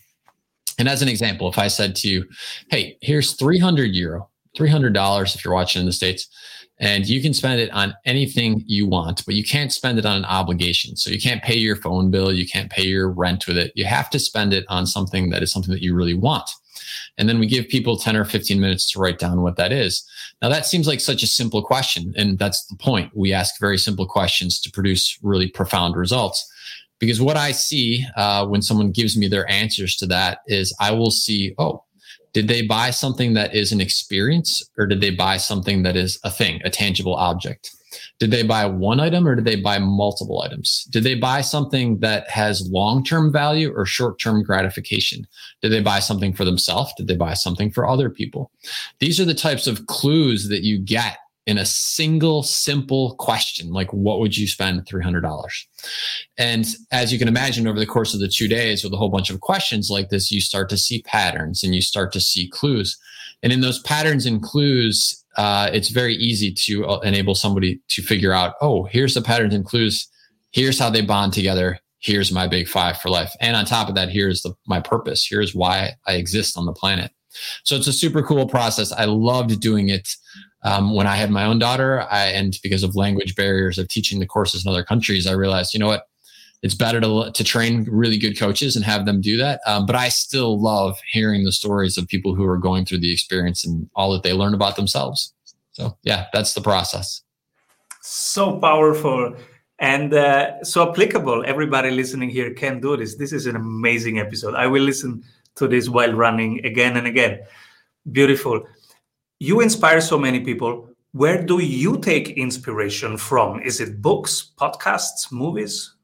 [0.78, 2.24] And as an example if i said to you
[2.70, 6.28] hey here's 300 euro $300 if you're watching in the States.
[6.81, 10.17] And you can spend it on anything you want, but you can't spend it on
[10.17, 10.97] an obligation.
[10.97, 12.33] So you can't pay your phone bill.
[12.33, 13.73] You can't pay your rent with it.
[13.75, 16.49] You have to spend it on something that is something that you really want.
[17.17, 20.09] And then we give people 10 or 15 minutes to write down what that is.
[20.41, 22.14] Now, that seems like such a simple question.
[22.17, 23.11] And that's the point.
[23.14, 26.49] We ask very simple questions to produce really profound results.
[27.01, 30.93] Because what I see uh, when someone gives me their answers to that is I
[30.93, 31.85] will see, oh,
[32.33, 36.19] did they buy something that is an experience or did they buy something that is
[36.25, 37.75] a thing, a tangible object?
[38.19, 40.87] Did they buy one item or did they buy multiple items?
[40.91, 45.27] Did they buy something that has long term value or short term gratification?
[45.62, 46.93] Did they buy something for themselves?
[46.97, 48.51] Did they buy something for other people?
[48.99, 53.90] These are the types of clues that you get in a single simple question like
[53.90, 55.48] what would you spend $300
[56.37, 59.08] and as you can imagine over the course of the two days with a whole
[59.08, 62.50] bunch of questions like this you start to see patterns and you start to see
[62.50, 62.98] clues.
[63.42, 68.02] And in those patterns and clues uh, it's very easy to uh, enable somebody to
[68.02, 70.06] figure out oh here's the patterns and clues.
[70.52, 71.78] Here's how they bond together.
[71.98, 73.32] Here's my big five for life.
[73.40, 75.26] And on top of that here's the, my purpose.
[75.26, 77.11] Here's why i exist on the planet.
[77.64, 78.92] So it's a super cool process.
[78.92, 80.08] I loved doing it
[80.62, 84.18] um, when I had my own daughter, I, and because of language barriers of teaching
[84.18, 86.09] the courses in other countries, I realized, you know what,
[86.62, 89.61] it's better to to train really good coaches and have them do that.
[89.66, 93.12] Um, but I still love hearing the stories of people who are going through the
[93.12, 95.33] experience and all that they learn about themselves.
[95.73, 97.23] So yeah, that's the process.
[98.03, 99.37] So powerful
[99.79, 101.44] and uh, so applicable.
[101.47, 103.16] Everybody listening here can do this.
[103.16, 104.55] This is an amazing episode.
[104.57, 105.23] I will listen
[105.55, 107.40] to this while running again and again.
[108.11, 108.64] Beautiful
[109.40, 110.88] you inspire so many people.
[111.12, 113.62] Where do you take inspiration from?
[113.62, 115.94] Is it books, podcasts, movies?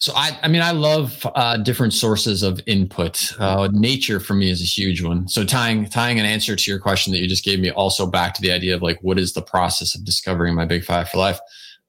[0.00, 3.32] So I, I mean, I love uh, different sources of input.
[3.40, 5.26] Uh, nature for me is a huge one.
[5.26, 8.32] So tying tying an answer to your question that you just gave me also back
[8.34, 11.18] to the idea of like what is the process of discovering my big five for
[11.18, 11.40] life.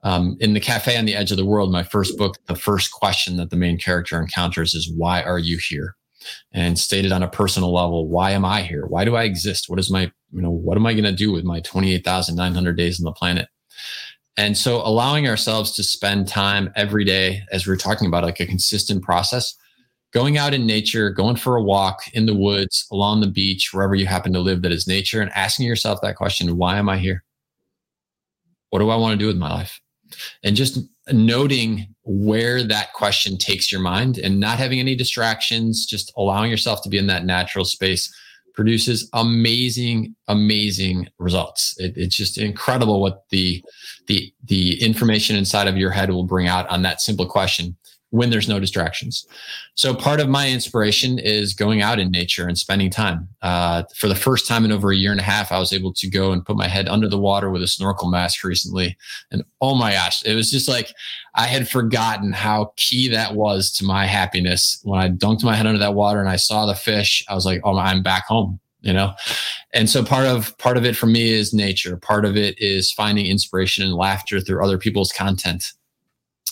[0.02, 2.92] Um, in the cafe on the edge of the world, my first book, the first
[2.92, 5.96] question that the main character encounters is, "Why are you here?"
[6.52, 8.86] and stated on a personal level, why am I here?
[8.86, 9.70] Why do I exist?
[9.70, 13.00] What is my, you know, what am I going to do with my 28,900 days
[13.00, 13.48] on the planet?
[14.38, 18.40] And so allowing ourselves to spend time every day, as we are talking about, like
[18.40, 19.56] a consistent process,
[20.14, 23.96] going out in nature, going for a walk in the woods, along the beach, wherever
[23.96, 26.98] you happen to live that is nature, and asking yourself that question, why am I
[26.98, 27.24] here?
[28.70, 29.82] What do I want to do with my life?
[30.44, 30.80] And just
[31.12, 36.82] noting where that question takes your mind and not having any distractions, just allowing yourself
[36.84, 38.12] to be in that natural space
[38.54, 41.76] produces amazing, amazing results.
[41.78, 43.64] It, it's just incredible what the
[44.08, 47.78] the the information inside of your head will bring out on that simple question
[48.12, 49.26] when there's no distractions.
[49.76, 53.28] So part of my inspiration is going out in nature and spending time.
[53.42, 55.94] Uh, for the first time in over a year and a half, I was able
[55.94, 58.98] to go and put my head under the water with a snorkel mask recently.
[59.32, 60.92] And oh my gosh, it was just like
[61.36, 64.80] I had forgotten how key that was to my happiness.
[64.84, 67.46] When I dunked my head under that water and I saw the fish, I was
[67.46, 69.14] like, oh, I'm back home you know
[69.74, 72.92] and so part of part of it for me is nature part of it is
[72.92, 75.74] finding inspiration and laughter through other people's content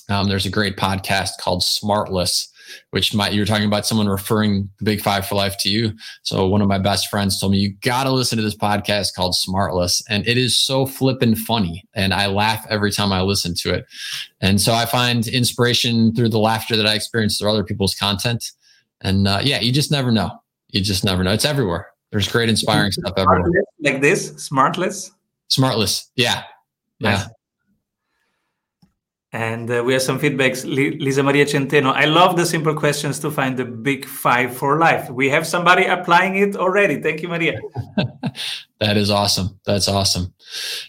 [0.10, 2.48] um, there's a great podcast called Smartless,
[2.91, 5.93] which might you're talking about someone referring the Big Five for Life to you.
[6.24, 9.13] So one of my best friends told me you got to listen to this podcast
[9.15, 13.54] called Smartless, and it is so flippin' funny, and I laugh every time I listen
[13.56, 13.86] to it.
[14.41, 18.52] And so I find inspiration through the laughter that I experience through other people's content.
[19.02, 20.32] And uh, yeah, you just never know.
[20.70, 21.32] You just never know.
[21.32, 21.88] It's everywhere.
[22.12, 23.63] There's great inspiring stuff everywhere.
[23.82, 25.12] Like this, Smartless.
[25.50, 26.43] Smartless, yeah,
[27.00, 27.12] yeah.
[27.12, 27.28] Nice.
[29.34, 30.63] And uh, we have some feedbacks.
[30.63, 31.92] Lisa Maria Centeno.
[31.92, 35.10] I love the simple questions to find the big five for life.
[35.10, 37.02] We have somebody applying it already.
[37.02, 37.60] Thank you, Maria.
[38.80, 39.60] that is awesome.
[39.66, 40.34] That's awesome.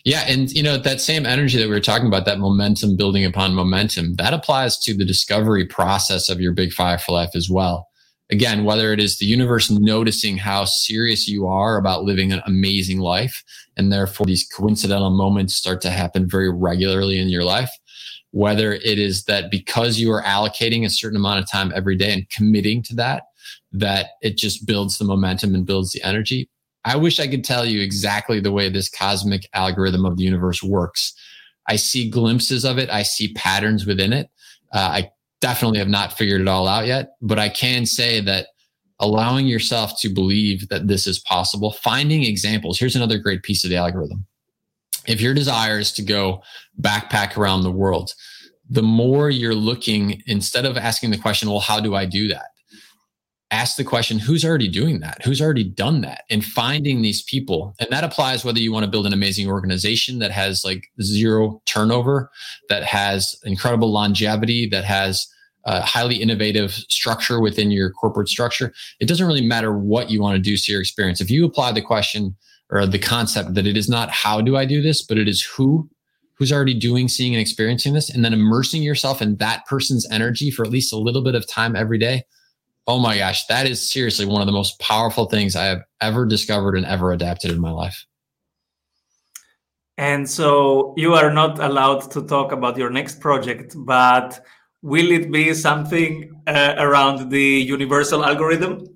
[0.04, 0.20] Yeah.
[0.28, 3.54] And, you know, that same energy that we were talking about, that momentum building upon
[3.54, 7.88] momentum, that applies to the discovery process of your big five for life as well.
[8.30, 12.98] Again, whether it is the universe noticing how serious you are about living an amazing
[13.00, 13.42] life,
[13.76, 17.70] and therefore these coincidental moments start to happen very regularly in your life
[18.32, 22.12] whether it is that because you are allocating a certain amount of time every day
[22.12, 23.24] and committing to that,
[23.72, 26.48] that it just builds the momentum and builds the energy.
[26.84, 30.62] I wish I could tell you exactly the way this cosmic algorithm of the universe
[30.62, 31.14] works.
[31.68, 34.30] I see glimpses of it, I see patterns within it.
[34.72, 35.10] Uh, I
[35.40, 38.48] definitely have not figured it all out yet, but I can say that
[39.00, 42.78] allowing yourself to believe that this is possible, finding examples.
[42.78, 44.26] Here's another great piece of the algorithm
[45.08, 46.42] if your desire is to go
[46.80, 48.14] backpack around the world,
[48.70, 52.48] the more you're looking, instead of asking the question, well, how do I do that?
[53.50, 55.22] ask the question who's already doing that?
[55.24, 56.24] Who's already done that?
[56.28, 60.18] And finding these people and that applies whether you want to build an amazing organization
[60.18, 62.30] that has like zero turnover
[62.68, 65.26] that has incredible longevity that has
[65.64, 68.72] a highly innovative structure within your corporate structure.
[69.00, 71.20] It doesn't really matter what you want to do to your experience.
[71.20, 72.36] If you apply the question
[72.70, 75.42] or the concept that it is not how do i do this but it is
[75.44, 75.88] who
[76.34, 80.50] who's already doing seeing and experiencing this and then immersing yourself in that person's energy
[80.50, 82.22] for at least a little bit of time every day
[82.88, 86.24] oh my gosh, that is seriously one of the most powerful things I have ever
[86.24, 88.04] discovered and ever adapted in my life.
[89.98, 94.40] And so you are not allowed to talk about your next project, but
[94.80, 98.86] will it be something uh, around the universal algorithm?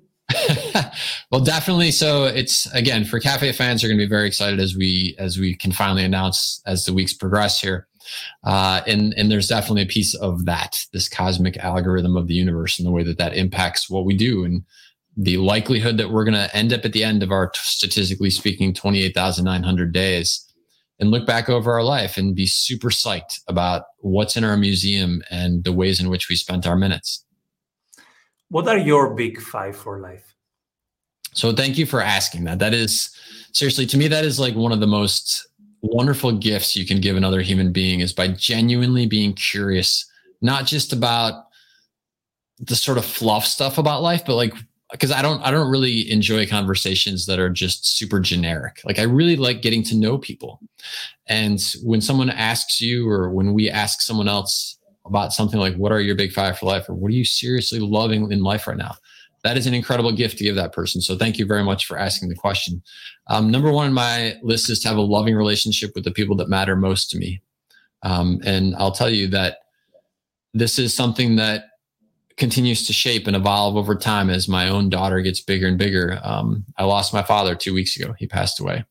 [1.31, 1.91] well, definitely.
[1.91, 5.39] So it's again for cafe fans are going to be very excited as we as
[5.39, 7.87] we can finally announce as the weeks progress here.
[8.45, 12.79] Uh, and and there's definitely a piece of that, this cosmic algorithm of the universe,
[12.79, 14.65] and the way that that impacts what we do, and
[15.17, 18.73] the likelihood that we're going to end up at the end of our statistically speaking
[18.73, 20.47] 28,900 days
[20.99, 25.23] and look back over our life and be super psyched about what's in our museum
[25.31, 27.25] and the ways in which we spent our minutes.
[28.53, 30.35] What are your big five for life?
[31.33, 32.59] So, thank you for asking that.
[32.59, 33.17] That is
[33.53, 35.49] seriously, to me, that is like one of the most
[35.81, 40.05] wonderful gifts you can give another human being is by genuinely being curious,
[40.43, 41.47] not just about
[42.59, 44.53] the sort of fluff stuff about life, but like
[44.91, 48.83] because I don't I don't really enjoy conversations that are just super generic.
[48.85, 50.61] Like I really like getting to know people.
[51.27, 55.93] And when someone asks you or when we ask someone else about something like what
[55.93, 58.77] are your big five for life or what are you seriously loving in life right
[58.77, 58.95] now?
[59.45, 61.01] that is an incredible gift to give that person.
[61.01, 62.83] So thank you very much for asking the question.
[63.29, 66.37] Um, number one on my list is to have a loving relationship with the people
[66.37, 67.43] that matter most to me.
[68.03, 69.59] Um, and I'll tell you that
[70.55, 71.65] this is something that
[72.37, 76.21] continues to shape and evolve over time as my own daughter gets bigger and bigger.
[76.23, 78.15] Um, I lost my father two weeks ago.
[78.19, 78.85] He passed away.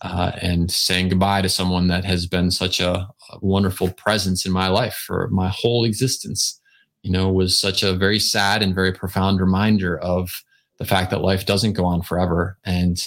[0.00, 4.52] Uh, and saying goodbye to someone that has been such a, a wonderful presence in
[4.52, 6.58] my life for my whole existence
[7.02, 10.42] you know, was such a very sad and very profound reminder of
[10.78, 12.58] the fact that life doesn't go on forever.
[12.64, 12.98] And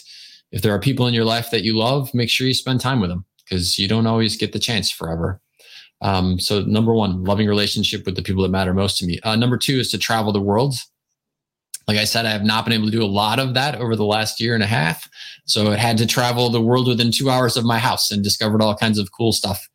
[0.51, 2.99] if there are people in your life that you love, make sure you spend time
[2.99, 5.39] with them because you don't always get the chance forever.
[6.01, 9.19] Um, so, number one, loving relationship with the people that matter most to me.
[9.21, 10.73] Uh, number two is to travel the world.
[11.87, 13.95] Like I said, I have not been able to do a lot of that over
[13.95, 15.07] the last year and a half.
[15.45, 18.63] So, I had to travel the world within two hours of my house and discovered
[18.63, 19.69] all kinds of cool stuff.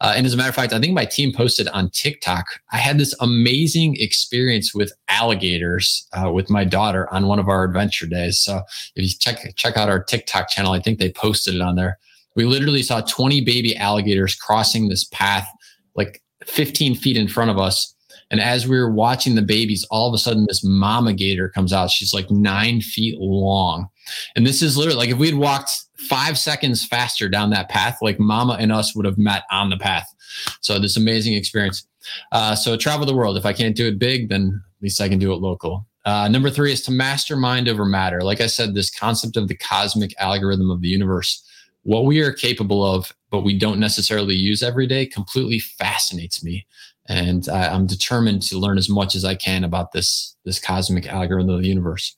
[0.00, 2.46] Uh, and as a matter of fact, I think my team posted on TikTok.
[2.72, 7.64] I had this amazing experience with alligators uh, with my daughter on one of our
[7.64, 8.38] adventure days.
[8.38, 8.62] So
[8.96, 11.98] if you check check out our TikTok channel, I think they posted it on there.
[12.36, 15.48] We literally saw 20 baby alligators crossing this path
[15.94, 17.94] like 15 feet in front of us.
[18.30, 21.72] And as we were watching the babies, all of a sudden this mama gator comes
[21.72, 21.90] out.
[21.90, 23.88] She's like nine feet long.
[24.36, 25.70] And this is literally like if we had walked
[26.08, 29.76] five seconds faster down that path, like Mama and us would have met on the
[29.76, 30.12] path.
[30.60, 31.86] So this amazing experience.
[32.32, 33.36] Uh, so travel the world.
[33.36, 35.86] If I can't do it big, then at least I can do it local.
[36.04, 38.22] Uh, number three is to mastermind over matter.
[38.22, 41.44] Like I said, this concept of the cosmic algorithm of the universe,
[41.82, 46.66] what we are capable of, but we don't necessarily use every day, completely fascinates me
[47.08, 51.06] and I, am determined to learn as much as I can about this this cosmic
[51.06, 52.16] algorithm of the universe.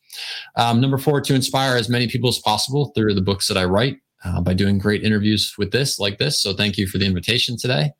[0.56, 3.64] Um, number four, to inspire as many people as possible through the books that I
[3.64, 3.98] write.
[4.24, 6.40] Uh, by doing great interviews with this, like this.
[6.40, 7.90] So, thank you for the invitation today.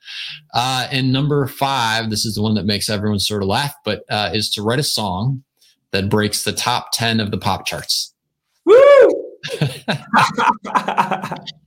[0.55, 4.05] Uh, and number five, this is the one that makes everyone sort of laugh, but
[4.09, 5.43] uh, is to write a song
[5.91, 8.12] that breaks the top 10 of the pop charts.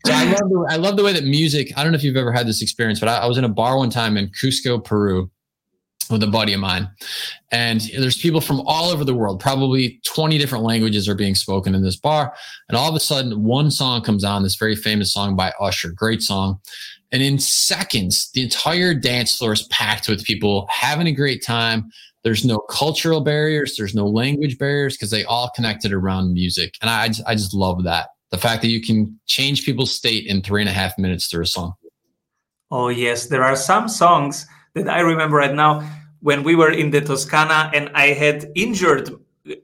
[0.06, 1.72] So I love, the, I love the way that music.
[1.76, 3.50] I don't know if you've ever had this experience, but I, I was in a
[3.50, 5.32] bar one time in Cusco, Peru,
[6.12, 6.88] with a buddy of mine,
[7.52, 9.40] and there's people from all over the world.
[9.40, 12.36] Probably 20 different languages are being spoken in this bar,
[12.70, 14.44] and all of a sudden, one song comes on.
[14.44, 16.60] This very famous song by Usher, great song.
[17.12, 21.90] And in seconds, the entire dance floor is packed with people having a great time.
[22.26, 23.76] There's no cultural barriers.
[23.78, 26.74] There's no language barriers because they all connected around music.
[26.82, 28.10] And I, I just love that.
[28.32, 31.44] The fact that you can change people's state in three and a half minutes through
[31.44, 31.76] a song.
[32.72, 33.28] Oh, yes.
[33.28, 35.88] There are some songs that I remember right now
[36.22, 39.12] when we were in the Toscana and I had injured,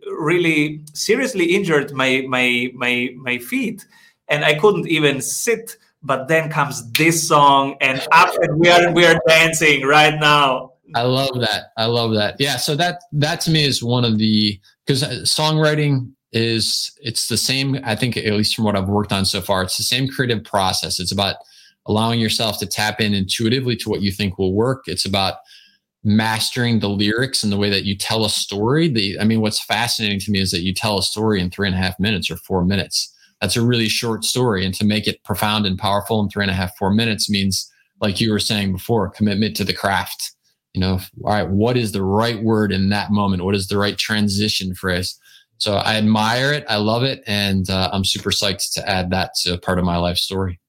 [0.06, 3.88] really seriously injured my, my, my, my feet
[4.28, 5.78] and I couldn't even sit.
[6.04, 10.71] But then comes this song and up and we are, we are dancing right now.
[10.96, 11.66] I love that.
[11.78, 12.36] I love that.
[12.40, 12.58] Yeah.
[12.58, 17.38] So that that to me is one of the because uh, songwriting is it's the
[17.38, 17.80] same.
[17.84, 20.44] I think at least from what I've worked on so far, it's the same creative
[20.44, 21.00] process.
[21.00, 21.36] It's about
[21.88, 24.84] allowing yourself to tap in intuitively to what you think will work.
[24.88, 25.36] It's about
[26.04, 28.88] mastering the lyrics and the way that you tell a story.
[28.88, 31.68] The I mean, what's fascinating to me is that you tell a story in three
[31.68, 33.14] and a half minutes or four minutes.
[33.40, 36.52] That's a really short story, and to make it profound and powerful in three and
[36.52, 40.32] a half, four minutes means, like you were saying before, commitment to the craft.
[40.74, 43.44] You know, all right, what is the right word in that moment?
[43.44, 45.20] What is the right transition phrase?
[45.58, 46.66] So I admire it.
[46.68, 47.24] I love it.
[47.28, 50.60] And uh, I'm super psyched to add that to part of my life story.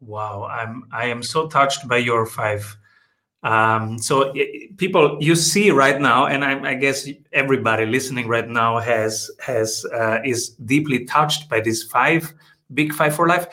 [0.00, 0.44] Wow.
[0.50, 2.76] I'm, I am so touched by your five.
[3.42, 4.34] Um, so
[4.76, 9.84] people you see right now, and I, I, guess everybody listening right now has, has,
[9.92, 12.34] uh, is deeply touched by these five
[12.74, 13.46] big five for life,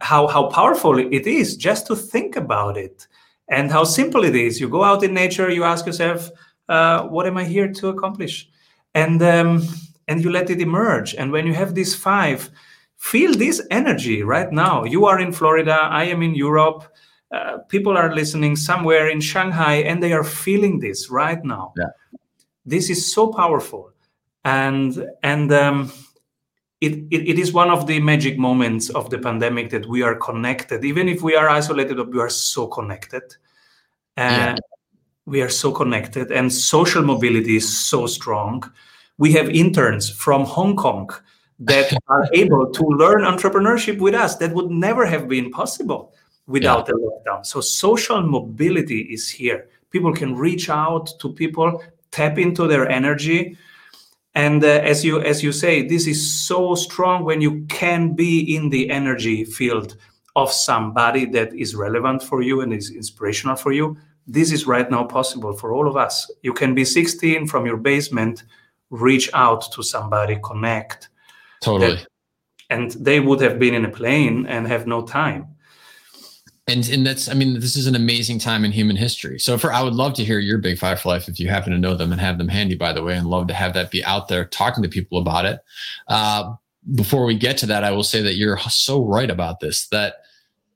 [0.00, 3.06] how, how powerful it is just to think about it
[3.48, 4.60] and how simple it is.
[4.60, 6.30] You go out in nature, you ask yourself,
[6.68, 8.48] uh, what am I here to accomplish?
[8.96, 9.68] and um,
[10.08, 11.14] and you let it emerge.
[11.14, 12.50] And when you have these five,
[12.96, 14.84] feel this energy right now.
[14.84, 15.78] You are in Florida.
[15.90, 16.84] I am in Europe.
[17.30, 21.74] Uh, people are listening somewhere in Shanghai, and they are feeling this right now.
[21.76, 21.90] Yeah.
[22.64, 23.92] This is so powerful,
[24.44, 25.92] and and um,
[26.80, 30.14] it, it, it is one of the magic moments of the pandemic that we are
[30.14, 31.98] connected, even if we are isolated.
[32.12, 33.22] We are so connected.
[34.18, 34.56] Uh, yeah
[35.26, 38.62] we are so connected and social mobility is so strong
[39.18, 41.10] we have interns from hong kong
[41.58, 46.14] that are able to learn entrepreneurship with us that would never have been possible
[46.46, 46.92] without yeah.
[46.92, 52.66] the lockdown so social mobility is here people can reach out to people tap into
[52.68, 53.58] their energy
[54.36, 58.54] and uh, as you as you say this is so strong when you can be
[58.54, 59.96] in the energy field
[60.36, 64.90] of somebody that is relevant for you and is inspirational for you this is right
[64.90, 66.30] now possible for all of us.
[66.42, 68.44] You can be 16 from your basement,
[68.90, 71.08] reach out to somebody, connect.
[71.60, 71.96] Totally.
[71.96, 72.06] That,
[72.68, 75.46] and they would have been in a plane and have no time.
[76.68, 79.38] And and that's I mean this is an amazing time in human history.
[79.38, 81.72] So for I would love to hear your big five for life if you happen
[81.72, 83.90] to know them and have them handy by the way, and love to have that
[83.90, 85.60] be out there talking to people about it.
[86.08, 86.54] Uh,
[86.94, 90.16] before we get to that, I will say that you're so right about this that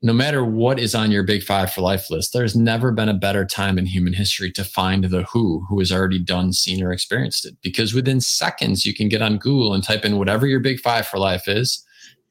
[0.02, 3.14] no matter what is on your big five for life list, there's never been a
[3.14, 6.92] better time in human history to find the who who has already done, seen, or
[6.92, 7.56] experienced it.
[7.62, 11.06] Because within seconds, you can get on Google and type in whatever your big five
[11.06, 11.84] for life is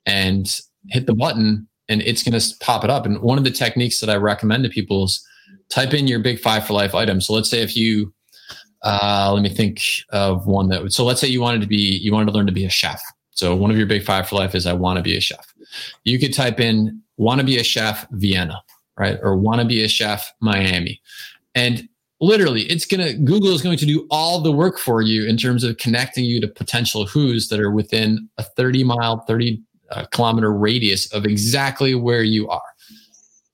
[0.05, 3.05] and hit the button, and it's going to pop it up.
[3.05, 5.25] And one of the techniques that I recommend to people is
[5.69, 7.19] type in your big five for life item.
[7.19, 8.13] So let's say if you,
[8.83, 9.81] uh, let me think
[10.11, 12.45] of one that would, so let's say you wanted to be, you wanted to learn
[12.45, 13.01] to be a chef.
[13.31, 15.53] So one of your big five for life is I want to be a chef.
[16.03, 18.61] You could type in want to be a chef Vienna,
[18.97, 19.17] right?
[19.21, 21.01] Or want to be a chef Miami.
[21.55, 21.89] And
[22.21, 25.37] literally it's going to google is going to do all the work for you in
[25.37, 29.61] terms of connecting you to potential who's that are within a 30 mile 30
[29.91, 32.61] uh, kilometer radius of exactly where you are.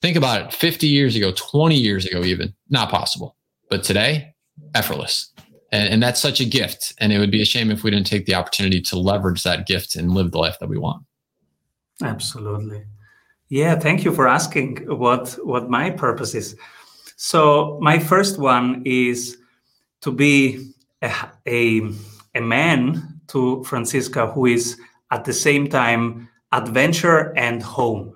[0.02, 3.36] Think about it 50 years ago 20 years ago even not possible
[3.70, 4.34] but today
[4.74, 5.32] effortless.
[5.72, 8.08] And, and that's such a gift and it would be a shame if we didn't
[8.08, 11.04] take the opportunity to leverage that gift and live the life that we want.
[12.04, 12.86] Absolutely.
[13.50, 16.56] Yeah, thank you for asking what what my purpose is.
[17.16, 19.38] So my first one is
[20.02, 21.12] to be a,
[21.48, 21.82] a,
[22.34, 24.78] a man to Francisca who is
[25.16, 28.16] at the same time adventure and home.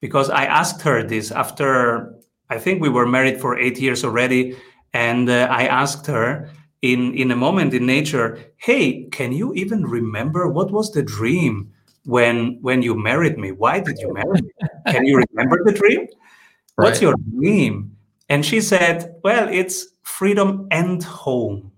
[0.00, 2.14] Because I asked her this after
[2.48, 4.56] I think we were married for eight years already,
[4.92, 6.50] and uh, I asked her
[6.80, 11.72] in in a moment in nature, "Hey, can you even remember what was the dream
[12.04, 13.52] when when you married me?
[13.52, 14.52] Why did you marry me?
[14.92, 16.00] Can you remember the dream?
[16.00, 16.84] Right.
[16.84, 17.96] what's your dream?
[18.28, 21.71] And she said well it's freedom and home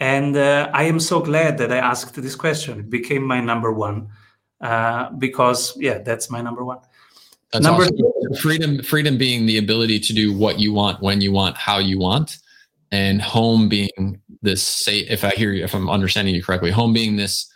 [0.00, 2.80] and uh, i am so glad that i asked this question.
[2.80, 4.08] It became my number one
[4.60, 6.78] uh, because yeah that's my number one.
[7.52, 8.34] That's number awesome.
[8.40, 11.98] freedom freedom being the ability to do what you want when you want how you
[11.98, 12.38] want
[12.90, 16.92] and home being this say if i hear you if i'm understanding you correctly home
[16.92, 17.50] being this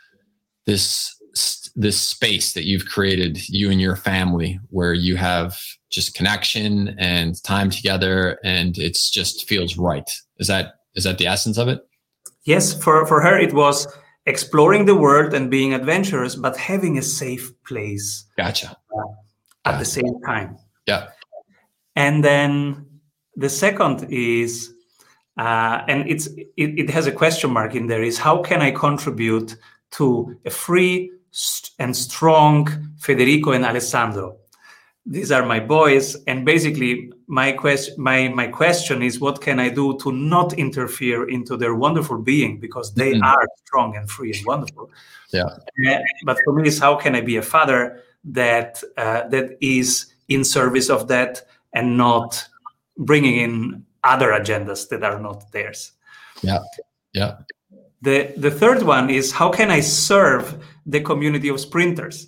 [0.67, 1.15] this
[1.75, 5.59] this space that you've created you and your family where you have
[5.91, 10.11] just connection and time together and it's just feels right.
[10.39, 11.81] Is that is that the essence of it
[12.45, 13.87] yes for for her it was
[14.27, 18.77] exploring the world and being adventurous but having a safe place gotcha.
[18.97, 19.03] uh,
[19.65, 20.57] at the same time.
[20.87, 21.09] Yeah.
[21.97, 22.87] And then
[23.37, 24.73] the second is
[25.39, 26.27] uh, and it's
[26.57, 29.57] it, it has a question mark in there is how can i contribute
[29.91, 31.11] to a free
[31.79, 32.69] and strong
[32.99, 34.37] Federico and Alessandro.
[35.05, 39.69] These are my boys, and basically my question my my question is what can I
[39.69, 43.25] do to not interfere into their wonderful being because they mm-hmm.
[43.25, 44.91] are strong and free and wonderful.
[45.33, 45.47] Yeah.
[45.89, 50.15] Uh, but for me, is how can I be a father that uh, that is
[50.29, 51.43] in service of that
[51.73, 52.47] and not
[52.97, 55.93] bringing in other agendas that are not theirs.
[56.43, 56.59] Yeah.
[57.13, 57.39] Yeah.
[58.03, 62.27] The, the third one is how can I serve the community of sprinters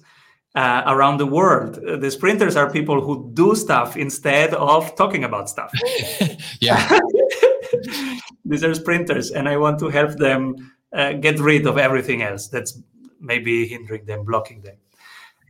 [0.55, 1.75] uh, around the world?
[1.75, 5.73] The sprinters are people who do stuff instead of talking about stuff.
[6.61, 7.01] yeah.
[8.45, 12.49] These are sprinters, and I want to help them uh, get rid of everything else
[12.49, 12.79] that's
[13.21, 14.77] maybe hindering them, blocking them.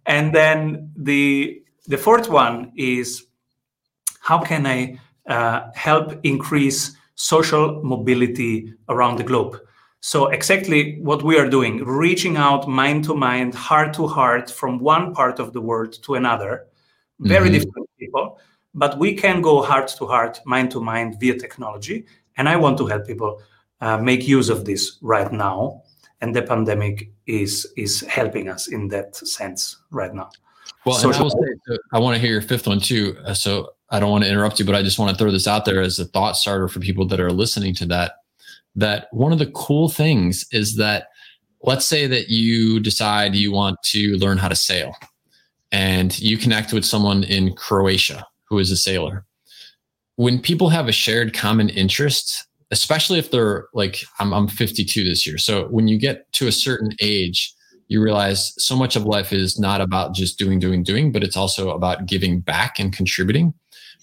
[0.07, 3.27] And then the the fourth one is
[4.21, 9.61] how can I uh, help increase social mobility around the globe?
[10.07, 14.79] So exactly what we are doing, reaching out mind to mind, heart to heart from
[14.79, 16.67] one part of the world to another.
[17.21, 17.55] Very mm-hmm.
[17.55, 18.39] different people,
[18.75, 22.05] but we can go heart to heart, mind to mind via technology.
[22.37, 23.41] And I want to help people
[23.81, 25.83] uh, make use of this right now.
[26.21, 30.29] And the pandemic is is helping us in that sense right now.
[30.85, 33.17] Well, I, will say, I want to hear your fifth one too.
[33.25, 35.47] Uh, so I don't want to interrupt you, but I just want to throw this
[35.47, 38.24] out there as a thought starter for people that are listening to that
[38.77, 41.09] that one of the cool things is that
[41.63, 44.95] let's say that you decide you want to learn how to sail
[45.73, 49.25] and you connect with someone in Croatia who is a sailor.
[50.17, 55.27] When people have a shared common interest, especially if they're like, I'm, I'm 52 this
[55.27, 55.39] year.
[55.39, 57.53] So when you get to a certain age,
[57.89, 61.37] you realize so much of life is not about just doing, doing, doing, but it's
[61.37, 63.53] also about giving back and contributing.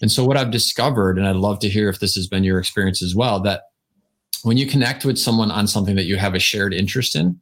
[0.01, 2.59] And so what I've discovered, and I'd love to hear if this has been your
[2.59, 3.63] experience as well, that
[4.43, 7.39] when you connect with someone on something that you have a shared interest in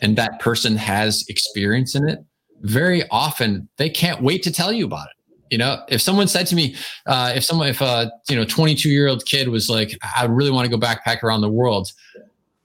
[0.00, 2.20] and that person has experience in it
[2.62, 5.34] very often they can't wait to tell you about it.
[5.50, 6.76] You know if someone said to me
[7.06, 10.50] uh, if someone if a you know 22 year old kid was like i really
[10.50, 11.92] want to go backpack around the world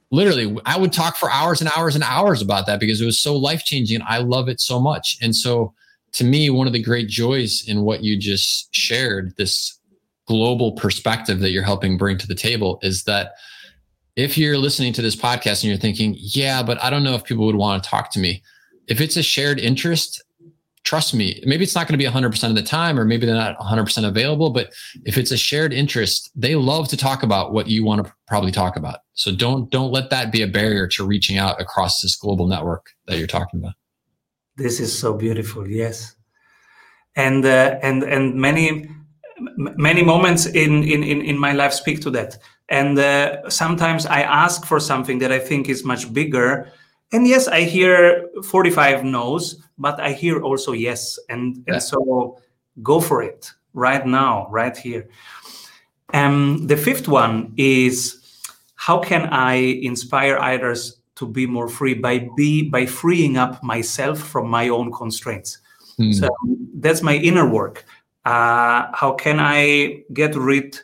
[0.10, 3.20] literally i would talk for hours and hours and hours about that because it was
[3.20, 5.18] so life changing i love it so much.
[5.22, 5.74] And so
[6.14, 9.78] to me one of the great joys in what you just shared this
[10.26, 13.34] global perspective that you're helping bring to the table is that
[14.18, 17.24] if you're listening to this podcast and you're thinking, yeah, but I don't know if
[17.24, 18.42] people would want to talk to me.
[18.88, 20.24] If it's a shared interest,
[20.84, 23.36] trust me, maybe it's not going to be 100% of the time, or maybe they're
[23.36, 24.50] not 100% available.
[24.50, 24.74] But
[25.06, 28.52] if it's a shared interest, they love to talk about what you want to probably
[28.52, 29.02] talk about.
[29.14, 32.90] So don't don't let that be a barrier to reaching out across this global network
[33.06, 33.74] that you're talking about.
[34.56, 35.68] This is so beautiful.
[35.68, 36.16] Yes,
[37.16, 38.90] and uh, and and many
[39.40, 42.40] many moments in in in my life speak to that
[42.70, 46.72] and uh, sometimes i ask for something that i think is much bigger.
[47.14, 51.20] And yes i hear 45 no's but i hear also yes.
[51.30, 51.76] And yeah.
[51.76, 52.40] and so
[52.84, 55.08] go for it right now right here.
[56.14, 58.22] Um, the fifth one is
[58.76, 64.20] how can i inspire others to be more free by be by freeing up myself
[64.20, 65.60] from my own constraints?
[66.00, 66.14] Mm.
[66.14, 66.30] so
[66.76, 67.86] that's my inner work.
[68.26, 70.80] Uh, how can I get rid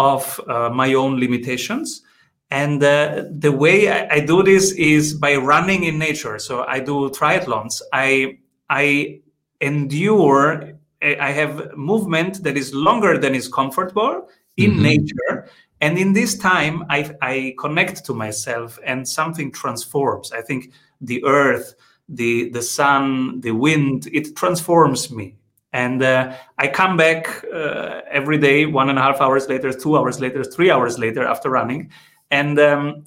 [0.00, 2.02] of uh, my own limitations?
[2.50, 6.38] And uh, the way I, I, do this is by running in nature.
[6.40, 7.80] So I do triathlons.
[7.92, 8.38] I
[8.68, 9.20] I
[9.60, 10.72] endure.
[11.02, 14.82] I have movement that is longer than is comfortable in mm-hmm.
[14.82, 15.48] nature.
[15.80, 20.30] And in this time, I, I connect to myself, and something transforms.
[20.32, 21.74] I think the earth,
[22.08, 25.36] the the sun, the wind, it transforms me
[25.72, 29.96] and uh, i come back uh, every day one and a half hours later two
[29.96, 31.90] hours later three hours later after running.
[32.30, 33.04] And um,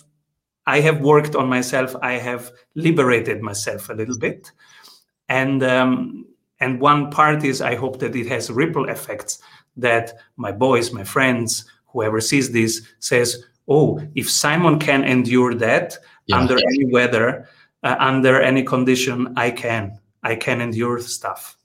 [0.66, 1.96] i have worked on myself.
[2.02, 4.52] I have liberated myself a little bit.
[5.30, 6.26] And um,
[6.64, 9.40] and one part is i hope that it has ripple effects
[9.76, 15.98] that my boys my friends whoever sees this says oh if simon can endure that
[16.28, 16.38] yeah.
[16.38, 17.48] under any weather
[17.84, 20.00] uh, under any condition i can.
[20.26, 21.58] I can endure stuff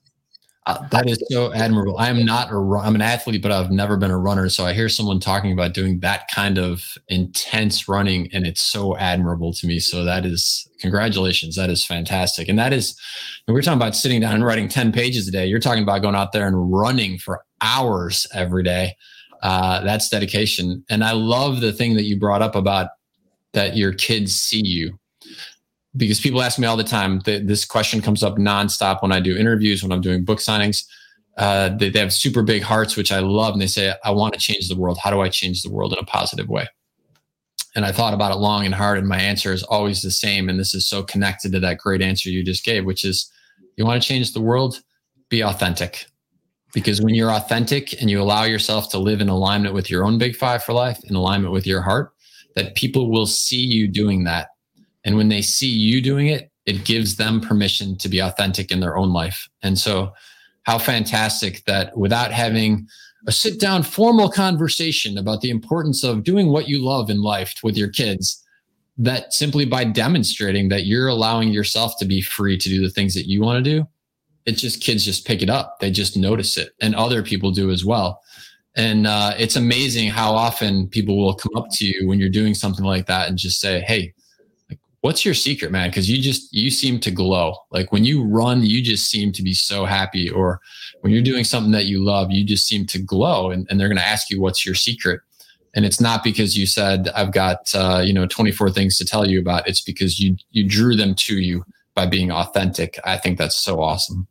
[0.68, 1.96] uh, that is so admirable.
[1.96, 4.50] I am not a I'm an athlete, but I've never been a runner.
[4.50, 8.94] So I hear someone talking about doing that kind of intense running, and it's so
[8.98, 9.78] admirable to me.
[9.78, 11.56] So that is congratulations.
[11.56, 12.50] That is fantastic.
[12.50, 13.00] And that is
[13.48, 15.46] we're talking about sitting down and writing 10 pages a day.
[15.46, 18.94] You're talking about going out there and running for hours every day.
[19.42, 20.84] Uh, that's dedication.
[20.90, 22.88] And I love the thing that you brought up about
[23.54, 24.98] that your kids see you
[25.96, 27.20] because people ask me all the time.
[27.24, 30.84] this question comes up nonstop when I do interviews, when I'm doing book signings.
[31.36, 34.34] Uh, they, they have super big hearts, which I love, and they say, "I want
[34.34, 34.98] to change the world.
[34.98, 36.66] How do I change the world in a positive way?"
[37.76, 40.48] And I thought about it long and hard, and my answer is always the same.
[40.48, 43.30] And this is so connected to that great answer you just gave, which is,
[43.76, 44.80] you want to change the world,
[45.28, 46.06] be authentic.
[46.74, 50.18] Because when you're authentic and you allow yourself to live in alignment with your own
[50.18, 52.12] big five for life, in alignment with your heart,
[52.56, 54.48] that people will see you doing that
[55.08, 58.80] and when they see you doing it, it gives them permission to be authentic in
[58.80, 59.48] their own life.
[59.62, 60.12] And so,
[60.64, 62.86] how fantastic that without having
[63.26, 67.54] a sit down formal conversation about the importance of doing what you love in life
[67.62, 68.44] with your kids
[68.98, 73.14] that simply by demonstrating that you're allowing yourself to be free to do the things
[73.14, 73.88] that you want to do
[74.44, 77.70] it just kids just pick it up they just notice it and other people do
[77.70, 78.20] as well
[78.76, 82.52] and uh, it's amazing how often people will come up to you when you're doing
[82.52, 84.12] something like that and just say hey
[85.00, 85.90] what's your secret man?
[85.90, 87.54] Because you just you seem to glow.
[87.70, 90.30] Like when you run you just seem to be so happy.
[90.30, 90.60] Or
[91.00, 93.88] when you're doing something that you love you just seem to glow and, and they're
[93.88, 95.20] going to ask you what's your secret?
[95.74, 99.26] And it's not because you said i've got uh, you know 24 things to tell
[99.26, 99.68] you about.
[99.68, 102.98] It's because you you drew them to you by being authentic.
[103.04, 104.26] I think that's so awesome.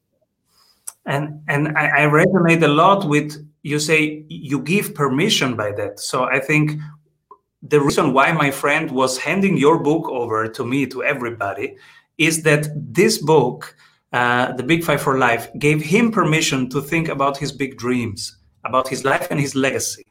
[1.05, 5.99] And and I, I resonate a lot with you say you give permission by that.
[5.99, 6.79] So i think
[7.69, 11.75] the reason why my friend was handing your book over to me to everybody
[12.17, 13.75] is that this book
[14.13, 18.37] uh, the big five for life gave him permission to think about his big dreams
[18.63, 20.05] about his life and his legacy.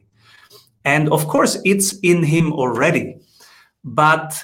[0.85, 3.17] And of course it's in him already
[3.83, 4.43] but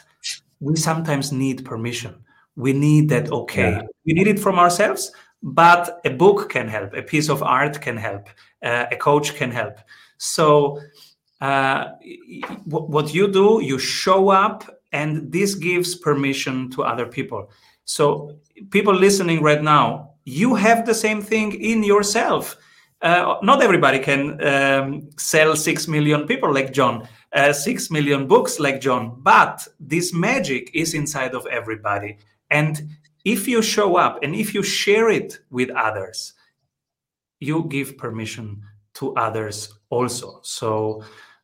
[0.60, 2.16] we sometimes need permission.
[2.56, 3.82] We need that okay yeah.
[4.06, 5.12] we need it from ourselves
[5.42, 8.28] but a book can help a piece of art can help
[8.64, 9.78] uh, a coach can help.
[10.18, 10.80] So
[11.44, 11.92] uh,
[12.64, 14.64] what you do, you show up,
[14.94, 17.52] and this gives permission to other people.
[17.84, 18.38] So,
[18.72, 22.56] people listening right now, you have the same thing in yourself.
[23.02, 28.58] Uh, not everybody can um, sell six million people like John, uh, six million books
[28.58, 32.20] like John, but this magic is inside of everybody.
[32.52, 32.88] And
[33.26, 36.36] if you show up and if you share it with others,
[37.42, 38.62] you give permission
[38.94, 40.40] to others also.
[40.44, 41.04] So,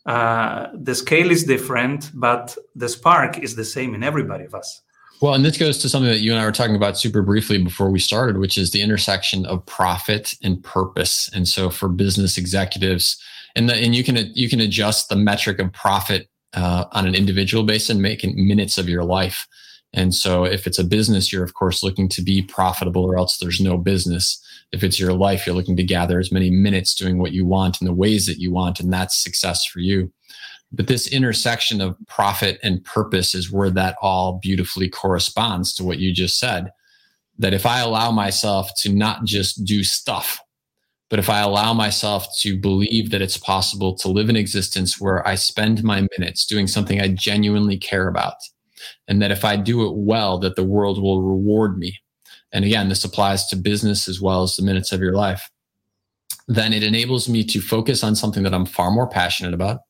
[0.09, 4.81] uh, the scale is different, but the spark is the same in everybody of us.
[5.21, 7.61] Well, and this goes to something that you and I were talking about super briefly
[7.61, 11.29] before we started, which is the intersection of profit and purpose.
[11.31, 13.21] And so for business executives,
[13.55, 17.13] and the, and you can you can adjust the metric of profit uh, on an
[17.13, 19.47] individual basis and make minutes of your life.
[19.93, 23.37] And so if it's a business, you're of course looking to be profitable, or else
[23.37, 27.17] there's no business if it's your life, you're looking to gather as many minutes doing
[27.17, 30.11] what you want in the ways that you want, and that's success for you.
[30.71, 35.97] But this intersection of profit and purpose is where that all beautifully corresponds to what
[35.97, 36.71] you just said.
[37.39, 40.39] That if I allow myself to not just do stuff,
[41.09, 45.27] but if I allow myself to believe that it's possible to live an existence where
[45.27, 48.35] I spend my minutes doing something I genuinely care about,
[49.07, 51.97] and that if I do it well, that the world will reward me
[52.51, 55.49] and again, this applies to business as well as the minutes of your life,
[56.47, 59.81] then it enables me to focus on something that I'm far more passionate about.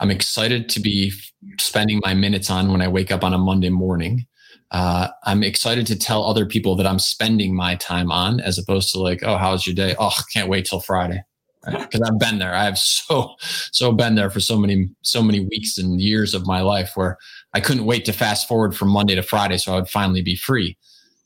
[0.00, 1.12] I'm excited to be
[1.58, 4.26] spending my minutes on when I wake up on a Monday morning.
[4.70, 8.92] Uh, I'm excited to tell other people that I'm spending my time on, as opposed
[8.92, 9.94] to like, oh, how's your day?
[9.98, 11.22] Oh, can't wait till Friday,
[11.64, 12.00] because?
[12.00, 12.54] I've been there.
[12.54, 16.60] I've so so been there for so many so many weeks and years of my
[16.60, 17.18] life where
[17.54, 20.36] I couldn't wait to fast forward from Monday to Friday, so I would finally be
[20.36, 20.76] free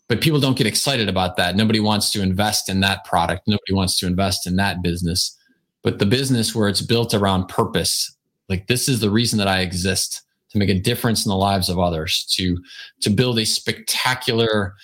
[0.08, 1.56] but people don't get excited about that.
[1.56, 3.46] Nobody wants to invest in that product.
[3.46, 5.36] Nobody wants to invest in that business.
[5.82, 8.14] But the business where it's built around purpose,
[8.48, 11.68] like this is the reason that I exist to make a difference in the lives
[11.68, 12.62] of others, to
[13.00, 14.74] to build a spectacular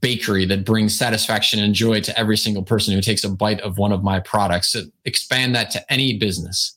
[0.00, 3.78] bakery that brings satisfaction and joy to every single person who takes a bite of
[3.78, 4.72] one of my products.
[4.72, 6.76] To expand that to any business.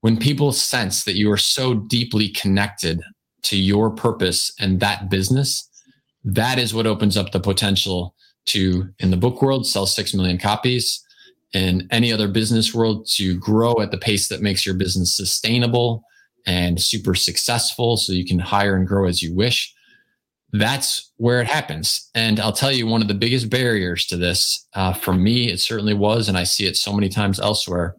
[0.00, 3.00] When people sense that you are so deeply connected
[3.42, 5.68] to your purpose and that business,
[6.24, 8.14] that is what opens up the potential
[8.46, 11.04] to in the book world sell 6 million copies
[11.52, 16.02] in any other business world to grow at the pace that makes your business sustainable
[16.46, 19.72] and super successful so you can hire and grow as you wish
[20.52, 24.66] that's where it happens and i'll tell you one of the biggest barriers to this
[24.74, 27.96] uh, for me it certainly was and i see it so many times elsewhere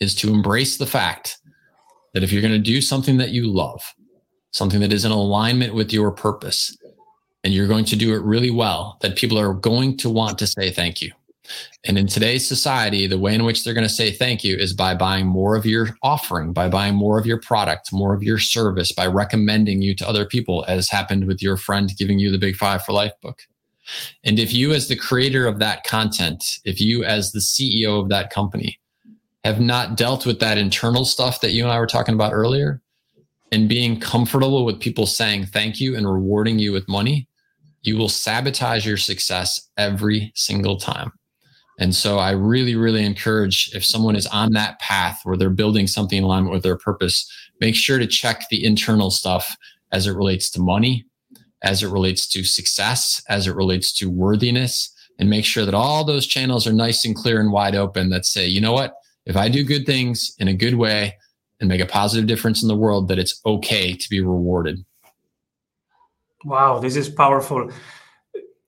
[0.00, 1.38] is to embrace the fact
[2.14, 3.80] that if you're going to do something that you love
[4.52, 6.76] something that is in alignment with your purpose
[7.42, 10.46] and you're going to do it really well, that people are going to want to
[10.46, 11.10] say thank you.
[11.84, 14.72] And in today's society, the way in which they're going to say thank you is
[14.72, 18.38] by buying more of your offering, by buying more of your product, more of your
[18.38, 22.38] service, by recommending you to other people, as happened with your friend giving you the
[22.38, 23.42] Big Five for Life book.
[24.24, 28.08] And if you, as the creator of that content, if you, as the CEO of
[28.10, 28.78] that company,
[29.44, 32.80] have not dealt with that internal stuff that you and I were talking about earlier,
[33.50, 37.28] and being comfortable with people saying thank you and rewarding you with money,
[37.82, 41.12] you will sabotage your success every single time.
[41.82, 45.88] And so I really, really encourage if someone is on that path where they're building
[45.88, 47.28] something in alignment with their purpose,
[47.60, 49.56] make sure to check the internal stuff
[49.90, 51.04] as it relates to money,
[51.62, 56.04] as it relates to success, as it relates to worthiness, and make sure that all
[56.04, 58.94] those channels are nice and clear and wide open that say, you know what?
[59.26, 61.16] if I do good things in a good way
[61.60, 64.84] and make a positive difference in the world, that it's okay to be rewarded.
[66.44, 67.70] Wow, this is powerful.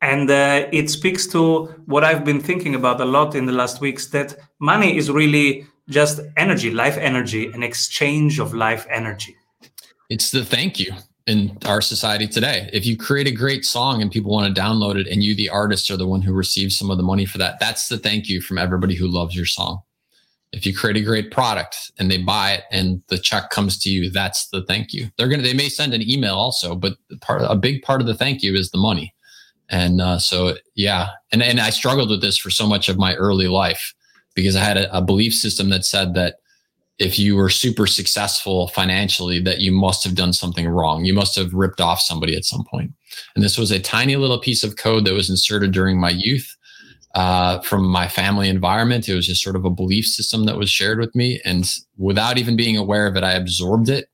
[0.05, 3.81] And uh, it speaks to what I've been thinking about a lot in the last
[3.81, 9.35] weeks that money is really just energy, life energy, an exchange of life energy.
[10.11, 10.93] It's the thank you
[11.27, 12.69] in our society today.
[12.71, 15.49] If you create a great song and people want to download it and you, the
[15.49, 18.29] artist, are the one who receives some of the money for that, that's the thank
[18.29, 19.81] you from everybody who loves your song.
[20.53, 23.89] If you create a great product and they buy it and the check comes to
[23.89, 25.11] you, that's the thank you.
[25.17, 26.93] They're to, they may send an email also, but
[27.23, 29.14] part, a big part of the thank you is the money.
[29.71, 31.09] And uh, so, yeah.
[31.33, 33.95] And, and I struggled with this for so much of my early life
[34.35, 36.37] because I had a, a belief system that said that
[36.99, 41.05] if you were super successful financially that you must have done something wrong.
[41.05, 42.93] You must have ripped off somebody at some point.
[43.35, 46.57] And this was a tiny little piece of code that was inserted during my youth
[47.15, 49.09] uh, from my family environment.
[49.09, 51.41] It was just sort of a belief system that was shared with me.
[51.45, 51.65] And
[51.97, 54.09] without even being aware of it, I absorbed it.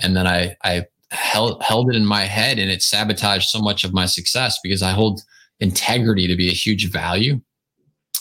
[0.00, 3.84] And then I, I held, held it in my head and it sabotaged so much
[3.84, 5.22] of my success because I hold
[5.60, 7.40] integrity to be a huge value.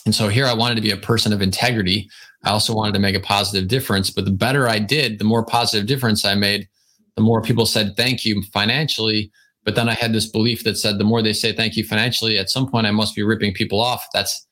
[0.06, 2.10] And so here I wanted to be a person of integrity
[2.44, 4.10] I also wanted to make a positive difference.
[4.10, 6.68] But the better I did, the more positive difference I made,
[7.16, 9.32] the more people said thank you financially.
[9.64, 12.38] But then I had this belief that said the more they say thank you financially,
[12.38, 14.06] at some point I must be ripping people off.
[14.14, 14.46] That's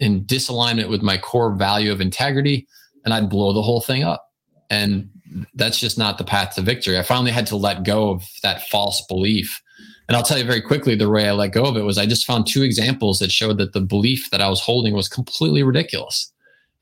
[0.00, 2.66] in disalignment with my core value of integrity,
[3.04, 4.30] and I'd blow the whole thing up.
[4.70, 5.10] And
[5.54, 6.98] that's just not the path to victory.
[6.98, 9.60] I finally had to let go of that false belief.
[10.08, 12.06] And I'll tell you very quickly the way I let go of it was I
[12.06, 15.62] just found two examples that showed that the belief that I was holding was completely
[15.62, 16.32] ridiculous.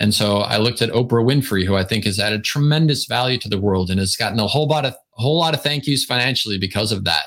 [0.00, 3.48] And so I looked at Oprah Winfrey, who I think has added tremendous value to
[3.48, 6.58] the world and has gotten a whole lot of whole lot of thank yous financially
[6.58, 7.24] because of that.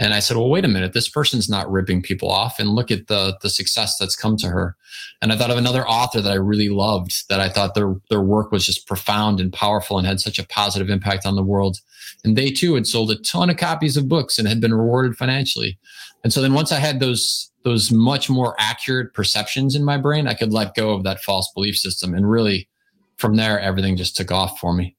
[0.00, 2.58] And I said, well, wait a minute, this person's not ripping people off.
[2.58, 4.74] And look at the the success that's come to her.
[5.20, 8.22] And I thought of another author that I really loved that I thought their their
[8.22, 11.80] work was just profound and powerful and had such a positive impact on the world.
[12.24, 15.16] And they too had sold a ton of copies of books and had been rewarded
[15.16, 15.78] financially.
[16.24, 20.26] And so then once I had those those much more accurate perceptions in my brain,
[20.26, 22.14] I could let go of that false belief system.
[22.14, 22.70] And really,
[23.18, 24.96] from there, everything just took off for me.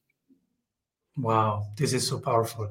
[1.16, 2.70] Wow, this is so powerful.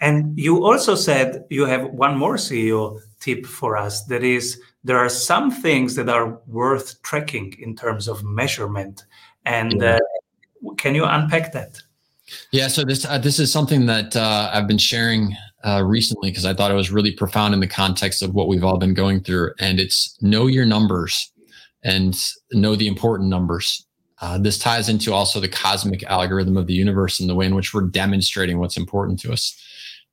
[0.00, 4.98] And you also said you have one more CEO tip for us that is, there
[4.98, 9.04] are some things that are worth tracking in terms of measurement.
[9.46, 9.98] And uh,
[10.76, 11.80] can you unpack that?
[12.52, 16.44] Yeah, so this uh, this is something that uh, I've been sharing uh, recently because
[16.44, 19.22] I thought it was really profound in the context of what we've all been going
[19.22, 19.52] through.
[19.58, 21.32] And it's know your numbers
[21.82, 22.18] and
[22.52, 23.86] know the important numbers.
[24.20, 27.54] Uh, this ties into also the cosmic algorithm of the universe and the way in
[27.54, 29.60] which we're demonstrating what's important to us.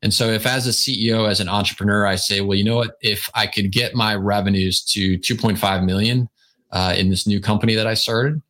[0.03, 2.95] And so, if as a CEO, as an entrepreneur, I say, well, you know what?
[3.01, 6.27] If I could get my revenues to 2.5 million
[6.71, 8.41] uh, in this new company that I started,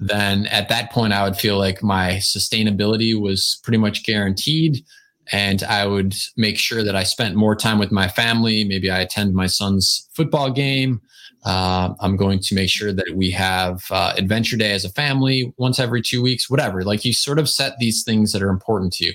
[0.00, 4.84] then at that point, I would feel like my sustainability was pretty much guaranteed
[5.32, 8.64] and I would make sure that I spent more time with my family.
[8.64, 11.00] Maybe I attend my son's football game.
[11.44, 15.52] Uh, I'm going to make sure that we have uh, adventure day as a family
[15.58, 16.82] once every two weeks, whatever.
[16.82, 19.14] Like you sort of set these things that are important to you.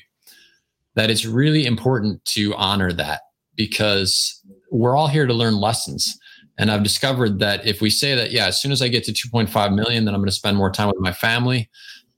[0.95, 3.21] That it's really important to honor that
[3.55, 6.17] because we're all here to learn lessons.
[6.57, 9.13] And I've discovered that if we say that, yeah, as soon as I get to
[9.13, 11.69] 2.5 million, then I'm going to spend more time with my family.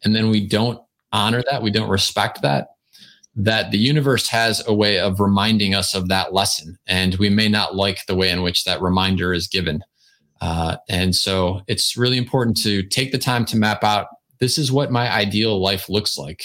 [0.03, 0.79] And then we don't
[1.11, 2.67] honor that, we don't respect that,
[3.35, 6.77] that the universe has a way of reminding us of that lesson.
[6.87, 9.83] And we may not like the way in which that reminder is given.
[10.41, 14.07] Uh, and so it's really important to take the time to map out
[14.39, 16.43] this is what my ideal life looks like.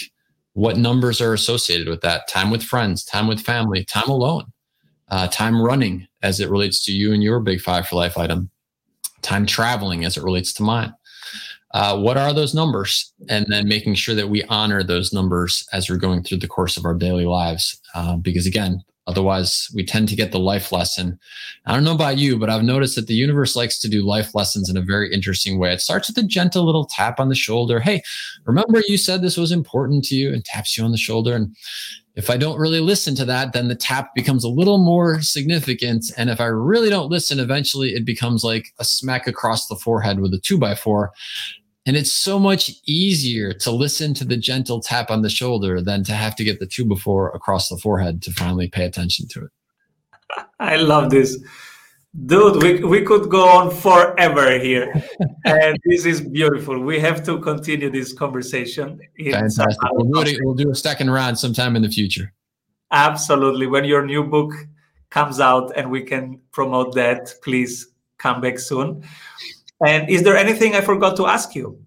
[0.59, 2.29] What numbers are associated with that?
[2.29, 4.47] Time with friends, time with family, time alone,
[5.09, 8.51] uh, time running as it relates to you and your big five for life item,
[9.23, 10.93] time traveling as it relates to mine
[11.75, 15.89] uh, what are those numbers and then making sure that we honor those numbers as
[15.89, 20.09] we're going through the course of our daily lives uh, because again otherwise we tend
[20.09, 21.19] to get the life lesson
[21.67, 24.35] i don't know about you but i've noticed that the universe likes to do life
[24.35, 27.35] lessons in a very interesting way it starts with a gentle little tap on the
[27.35, 28.01] shoulder hey
[28.45, 31.57] remember you said this was important to you and taps you on the shoulder and
[32.19, 36.07] if I don't really listen to that, then the tap becomes a little more significant.
[36.17, 40.19] And if I really don't listen, eventually it becomes like a smack across the forehead
[40.19, 41.13] with a two by four.
[41.89, 46.05] And it's so much easier to listen to the gentle tap on the shoulder than
[46.05, 49.45] to have to get the two before across the forehead to finally pay attention to
[49.45, 49.51] it.
[50.61, 51.43] I love this.
[52.27, 55.03] Dude, we, we could go on forever here.
[55.47, 56.79] and this is beautiful.
[56.79, 59.01] We have to continue this conversation.
[59.19, 59.79] Uh, Fantastic.
[59.93, 62.35] We'll do, it, we'll do a second round sometime in the future.
[62.91, 63.67] Absolutely.
[63.67, 64.53] When your new book
[65.09, 69.05] comes out and we can promote that, please come back soon.
[69.85, 71.79] And is there anything I forgot to ask you?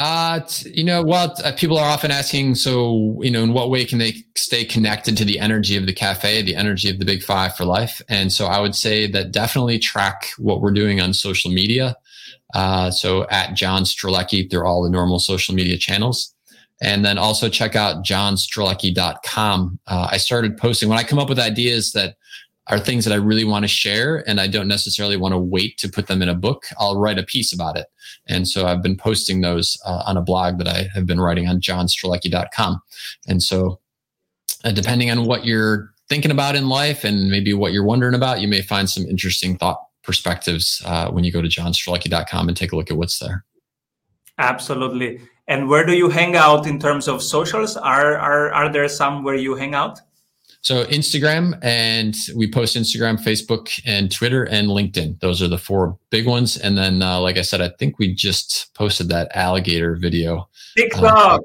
[0.00, 3.84] Uh, you know, well, uh, people are often asking, so, you know, in what way
[3.84, 7.22] can they stay connected to the energy of the cafe, the energy of the big
[7.22, 8.02] five for life?
[8.08, 11.96] And so I would say that definitely track what we're doing on social media.
[12.54, 16.34] Uh, so at John Strelecky through all the normal social media channels.
[16.82, 19.78] And then also check out johnstrelecky.com.
[19.86, 22.16] Uh, I started posting when I come up with ideas that
[22.68, 25.76] are things that I really want to share and I don't necessarily want to wait
[25.78, 26.64] to put them in a book.
[26.78, 27.86] I'll write a piece about it.
[28.26, 31.46] And so I've been posting those uh, on a blog that I have been writing
[31.46, 32.80] on johnstrelecky.com.
[33.28, 33.80] And so
[34.64, 38.40] uh, depending on what you're thinking about in life and maybe what you're wondering about,
[38.40, 42.72] you may find some interesting thought perspectives uh, when you go to johnstrelecky.com and take
[42.72, 43.44] a look at what's there.
[44.38, 45.20] Absolutely.
[45.48, 47.76] And where do you hang out in terms of socials?
[47.76, 50.00] Are, are, are there some where you hang out?
[50.64, 55.20] So Instagram, and we post Instagram, Facebook, and Twitter, and LinkedIn.
[55.20, 56.56] Those are the four big ones.
[56.56, 60.48] And then, uh, like I said, I think we just posted that alligator video.
[60.74, 61.04] TikTok.
[61.04, 61.38] Uh,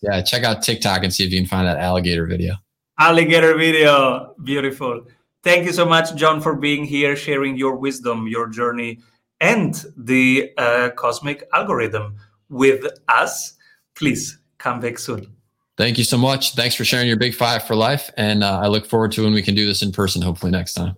[0.00, 2.54] yeah, check out TikTok and see if you can find that alligator video.
[2.98, 5.06] Alligator video, beautiful.
[5.42, 9.00] Thank you so much, John, for being here, sharing your wisdom, your journey,
[9.42, 12.16] and the uh, cosmic algorithm
[12.48, 13.52] with us.
[13.94, 15.36] Please come back soon.
[15.76, 16.54] Thank you so much.
[16.54, 18.10] Thanks for sharing your big five for life.
[18.16, 20.74] And uh, I look forward to when we can do this in person, hopefully next
[20.74, 20.96] time.